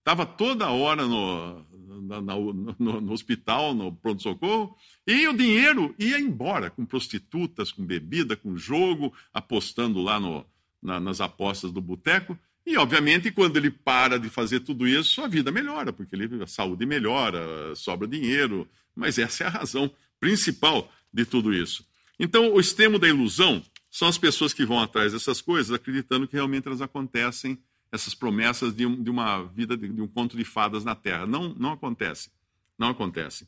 estava 0.00 0.26
toda 0.26 0.68
hora 0.68 1.06
no, 1.06 1.64
no, 1.72 2.52
no, 2.78 3.00
no 3.00 3.12
hospital, 3.12 3.72
no 3.72 3.90
pronto-socorro, 3.90 4.76
e 5.06 5.26
o 5.26 5.32
dinheiro 5.32 5.94
ia 5.98 6.20
embora 6.20 6.68
com 6.68 6.84
prostitutas, 6.84 7.72
com 7.72 7.82
bebida, 7.82 8.36
com 8.36 8.54
jogo, 8.54 9.14
apostando 9.32 10.02
lá 10.02 10.20
no, 10.20 10.44
na, 10.82 11.00
nas 11.00 11.22
apostas 11.22 11.72
do 11.72 11.80
boteco. 11.80 12.38
E, 12.66 12.76
obviamente, 12.76 13.30
quando 13.30 13.56
ele 13.56 13.70
para 13.70 14.18
de 14.18 14.28
fazer 14.28 14.60
tudo 14.60 14.86
isso, 14.86 15.22
a 15.22 15.26
vida 15.26 15.50
melhora, 15.50 15.90
porque 15.90 16.14
ele, 16.14 16.42
a 16.42 16.46
saúde 16.46 16.84
melhora, 16.84 17.74
sobra 17.74 18.06
dinheiro. 18.06 18.68
Mas 18.94 19.18
essa 19.18 19.44
é 19.44 19.46
a 19.46 19.50
razão 19.50 19.90
principal 20.20 20.92
de 21.12 21.24
tudo 21.24 21.52
isso. 21.52 21.86
Então, 22.18 22.52
o 22.52 22.60
extremo 22.60 22.98
da 22.98 23.08
ilusão 23.08 23.62
são 23.90 24.08
as 24.08 24.18
pessoas 24.18 24.52
que 24.52 24.64
vão 24.64 24.80
atrás 24.80 25.12
dessas 25.12 25.40
coisas, 25.40 25.72
acreditando 25.72 26.26
que 26.26 26.34
realmente 26.34 26.66
elas 26.66 26.80
acontecem, 26.80 27.58
essas 27.92 28.14
promessas 28.14 28.74
de, 28.74 28.84
um, 28.84 29.02
uma 29.08 29.44
vida, 29.44 29.76
de, 29.76 29.88
de, 29.88 30.02
um 30.02 30.08
conto 30.08 30.36
de 30.36 30.44
fadas 30.44 30.84
na 30.84 30.94
Terra. 30.94 31.26
Não, 31.26 31.54
não 31.54 31.72
acontece. 31.72 32.30
Não 32.76 32.88
acontece. 32.88 33.46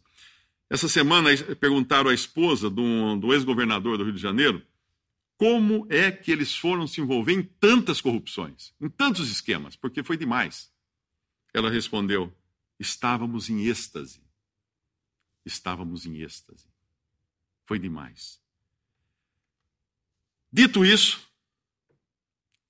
Essa 0.70 0.88
semana 0.88 1.30
perguntaram 1.58 2.10
à 2.10 2.14
esposa 2.14 2.70
do, 2.70 3.16
do 3.16 3.32
ex-governador 3.32 3.98
do 3.98 4.04
Rio 4.04 4.12
de 4.12 4.20
Janeiro 4.20 4.64
como 5.36 5.86
é 5.90 6.10
que 6.10 6.32
eles 6.32 6.56
foram 6.56 6.86
se 6.86 7.00
envolver 7.00 7.32
em 7.32 7.42
tantas 7.42 8.00
corrupções, 8.00 8.72
em 8.80 8.88
tantos 8.88 9.30
esquemas, 9.30 9.76
porque 9.76 10.02
foi 10.02 10.16
demais. 10.16 10.72
Ela 11.52 11.70
respondeu: 11.70 12.32
estávamos 12.78 13.50
em 13.50 13.66
êxtase. 13.66 14.20
Estávamos 15.44 16.06
em 16.06 16.22
êxtase. 16.22 16.66
Foi 17.66 17.78
demais. 17.78 18.40
Dito 20.56 20.86
isso, 20.86 21.30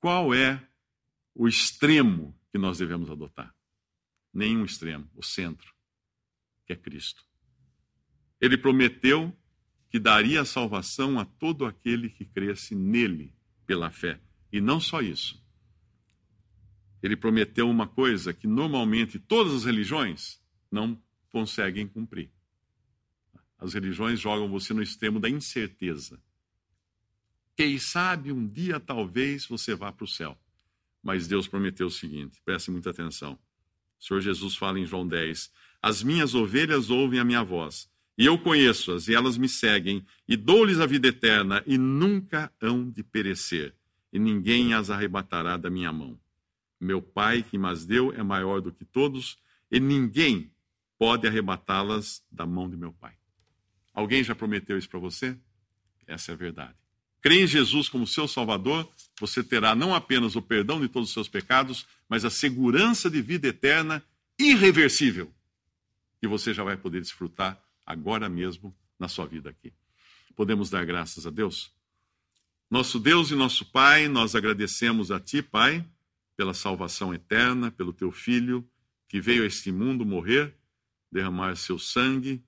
qual 0.01 0.35
é 0.35 0.61
o 1.33 1.47
extremo 1.47 2.37
que 2.51 2.59
nós 2.59 2.79
devemos 2.79 3.09
adotar? 3.09 3.55
Nenhum 4.35 4.65
extremo, 4.65 5.09
o 5.15 5.23
centro, 5.23 5.73
que 6.67 6.73
é 6.73 6.77
Cristo. 6.77 7.25
Ele 8.41 8.59
prometeu 8.59 9.33
que 9.89 10.01
daria 10.01 10.45
salvação 10.45 11.17
a 11.21 11.25
todo 11.25 11.65
aquele 11.65 12.11
que 12.11 12.25
cresce 12.25 12.75
nele 12.75 13.33
pela 13.65 13.89
fé. 13.89 14.21
E 14.53 14.61
não 14.61 14.81
só 14.81 15.01
isso. 15.01 15.41
Ele 17.01 17.15
prometeu 17.17 17.71
uma 17.71 17.87
coisa 17.87 18.35
que 18.35 18.49
normalmente 18.49 19.21
todas 19.21 19.55
as 19.55 19.65
religiões 19.65 20.43
não 20.73 21.01
conseguem 21.31 21.87
cumprir. 21.87 22.33
As 23.57 23.75
religiões 23.75 24.19
jogam 24.19 24.49
você 24.49 24.75
no 24.75 24.83
extremo 24.83 25.21
da 25.21 25.31
incerteza. 25.31 26.21
Quem 27.57 27.79
sabe 27.79 28.31
um 28.31 28.47
dia 28.47 28.79
talvez 28.79 29.47
você 29.47 29.75
vá 29.75 29.91
para 29.91 30.05
o 30.05 30.09
céu. 30.09 30.39
Mas 31.03 31.27
Deus 31.27 31.49
prometeu 31.49 31.87
o 31.87 31.91
seguinte: 31.91 32.41
preste 32.45 32.71
muita 32.71 32.91
atenção. 32.91 33.39
O 33.99 34.05
Senhor 34.05 34.21
Jesus 34.21 34.57
fala 34.57 34.79
em 34.79 34.87
João 34.87 35.07
10: 35.07 35.51
As 35.81 36.03
minhas 36.03 36.35
ovelhas 36.35 36.91
ouvem 36.91 37.19
a 37.19 37.25
minha 37.25 37.43
voz 37.43 37.89
e 38.19 38.25
eu 38.25 38.39
conheço-as, 38.39 39.09
e 39.09 39.15
elas 39.15 39.37
me 39.37 39.49
seguem, 39.49 40.05
e 40.27 40.37
dou-lhes 40.37 40.81
a 40.81 40.87
vida 40.87 41.09
eterna, 41.09 41.63
e 41.67 41.77
nunca 41.77 42.51
hão 42.61 42.89
de 42.91 43.03
perecer, 43.03 43.75
e 44.11 44.19
ninguém 44.19 44.73
as 44.73 44.89
arrebatará 44.89 45.57
da 45.57 45.69
minha 45.69 45.93
mão. 45.93 46.19
Meu 46.81 47.03
Pai, 47.03 47.43
que 47.43 47.59
mas 47.59 47.85
deu, 47.85 48.13
é 48.13 48.23
maior 48.23 48.63
do 48.63 48.73
que 48.73 48.85
todos, 48.85 49.37
e 49.71 49.79
ninguém 49.79 50.51
pode 50.99 51.27
arrebatá-las 51.27 52.25
da 52.31 52.47
mão 52.47 52.71
de 52.71 52.77
meu 52.77 52.93
Pai. 52.93 53.15
Alguém 53.93 54.25
já 54.25 54.35
prometeu 54.35 54.79
isso 54.79 54.89
para 54.89 54.99
você? 54.99 55.37
Essa 56.07 56.33
é 56.33 56.35
a 56.35 56.39
verdade. 56.39 56.75
Crê 57.27 57.43
em 57.43 57.47
Jesus 57.49 57.89
como 57.89 58.07
seu 58.07 58.29
Salvador, 58.29 58.89
você 59.19 59.43
terá 59.43 59.75
não 59.75 59.93
apenas 59.93 60.37
o 60.37 60.43
perdão 60.43 60.81
de 60.81 60.87
todos 60.87 61.09
os 61.09 61.13
seus 61.13 61.27
pecados, 61.27 61.85
mas 62.09 62.25
a 62.25 62.31
segurança 62.31 63.11
de 63.11 63.21
vida 63.21 63.49
eterna 63.49 64.01
irreversível, 64.39 65.29
que 66.21 66.29
você 66.29 66.55
já 66.55 66.63
vai 66.63 66.77
poder 66.77 67.01
desfrutar 67.01 67.61
agora 67.85 68.29
mesmo 68.29 68.73
na 68.97 69.09
sua 69.09 69.27
vida 69.27 69.51
aqui. 69.51 69.73
Podemos 70.37 70.71
dar 70.71 70.87
graças 70.87 71.27
a 71.27 71.31
Deus? 71.31 71.73
Nosso 72.71 73.01
Deus 73.01 73.33
e 73.33 73.35
nosso 73.35 73.65
Pai, 73.73 74.07
nós 74.07 74.37
agradecemos 74.37 75.11
a 75.11 75.19
Ti, 75.19 75.43
Pai, 75.43 75.85
pela 76.37 76.55
salvação 76.55 77.13
eterna, 77.13 77.73
pelo 77.73 77.93
Teu 77.93 78.13
Filho, 78.13 78.65
que 79.09 79.21
veio 79.21 79.43
a 79.43 79.47
este 79.47 79.73
mundo 79.73 80.07
morrer, 80.07 80.55
derramar 81.11 81.57
seu 81.57 81.77
sangue 81.77 82.41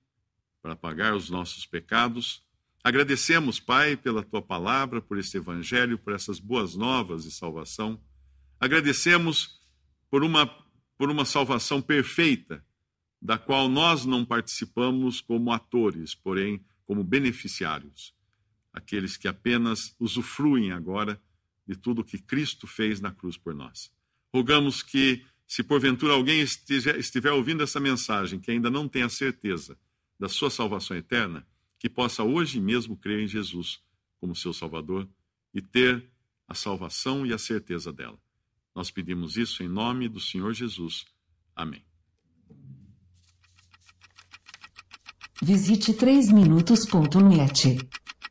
para 0.61 0.73
pagar 0.73 1.17
os 1.17 1.29
nossos 1.29 1.65
pecados. 1.65 2.41
Agradecemos, 2.83 3.59
Pai, 3.59 3.97
pela 3.97 4.23
Tua 4.23 4.41
palavra, 4.41 5.01
por 5.01 5.17
este 5.17 5.37
Evangelho, 5.37 5.99
por 5.99 6.13
essas 6.13 6.39
boas 6.39 6.75
novas 6.75 7.23
de 7.23 7.31
salvação. 7.31 8.01
Agradecemos 8.59 9.59
por 10.09 10.23
uma, 10.23 10.47
por 10.97 11.09
uma 11.09 11.25
salvação 11.25 11.81
perfeita 11.81 12.63
da 13.21 13.37
qual 13.37 13.67
nós 13.67 14.05
não 14.05 14.23
participamos 14.23 15.19
como 15.19 15.51
atores, 15.51 16.15
porém 16.15 16.63
como 16.85 17.03
beneficiários, 17.03 18.15
aqueles 18.73 19.17
que 19.17 19.27
apenas 19.27 19.93
usufruem 19.99 20.71
agora 20.71 21.21
de 21.67 21.75
tudo 21.75 22.03
que 22.03 22.17
Cristo 22.17 22.65
fez 22.65 22.99
na 22.99 23.11
cruz 23.11 23.37
por 23.37 23.53
nós. 23.53 23.91
Rogamos 24.33 24.81
que, 24.81 25.23
se 25.45 25.63
porventura 25.63 26.13
alguém 26.13 26.39
estiver, 26.41 26.97
estiver 26.97 27.31
ouvindo 27.31 27.61
essa 27.61 27.79
mensagem 27.79 28.39
que 28.39 28.51
ainda 28.51 28.69
não 28.69 28.87
tem 28.87 29.03
a 29.03 29.09
certeza 29.09 29.77
da 30.17 30.29
sua 30.29 30.49
salvação 30.49 30.95
eterna, 30.95 31.45
que 31.79 31.89
possa 31.89 32.23
hoje 32.23 32.59
mesmo 32.59 32.97
crer 32.97 33.23
em 33.23 33.27
Jesus 33.27 33.81
como 34.19 34.35
seu 34.35 34.53
Salvador 34.53 35.07
e 35.53 35.61
ter 35.61 36.09
a 36.47 36.53
salvação 36.53 37.25
e 37.25 37.33
a 37.33 37.37
certeza 37.37 37.93
dela. 37.93 38.19
Nós 38.75 38.91
pedimos 38.91 39.37
isso 39.37 39.63
em 39.63 39.67
nome 39.67 40.09
do 40.09 40.19
Senhor 40.19 40.53
Jesus. 40.53 41.05
Amém. 41.55 41.83
Visite 45.41 45.93
3minutos.net. 45.93 47.79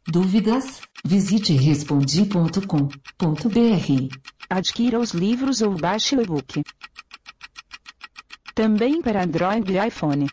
Dúvidas? 0.07 0.83
Visite 1.05 1.55
respondi.com.br. 1.55 4.19
Adquira 4.51 4.99
os 4.99 5.13
livros 5.13 5.63
ou 5.63 5.75
baixe 5.75 6.17
o 6.17 6.21
e-book. 6.21 6.63
Também 8.55 9.01
para 9.01 9.25
Android 9.25 9.73
e 9.73 9.87
iPhone. 9.87 10.27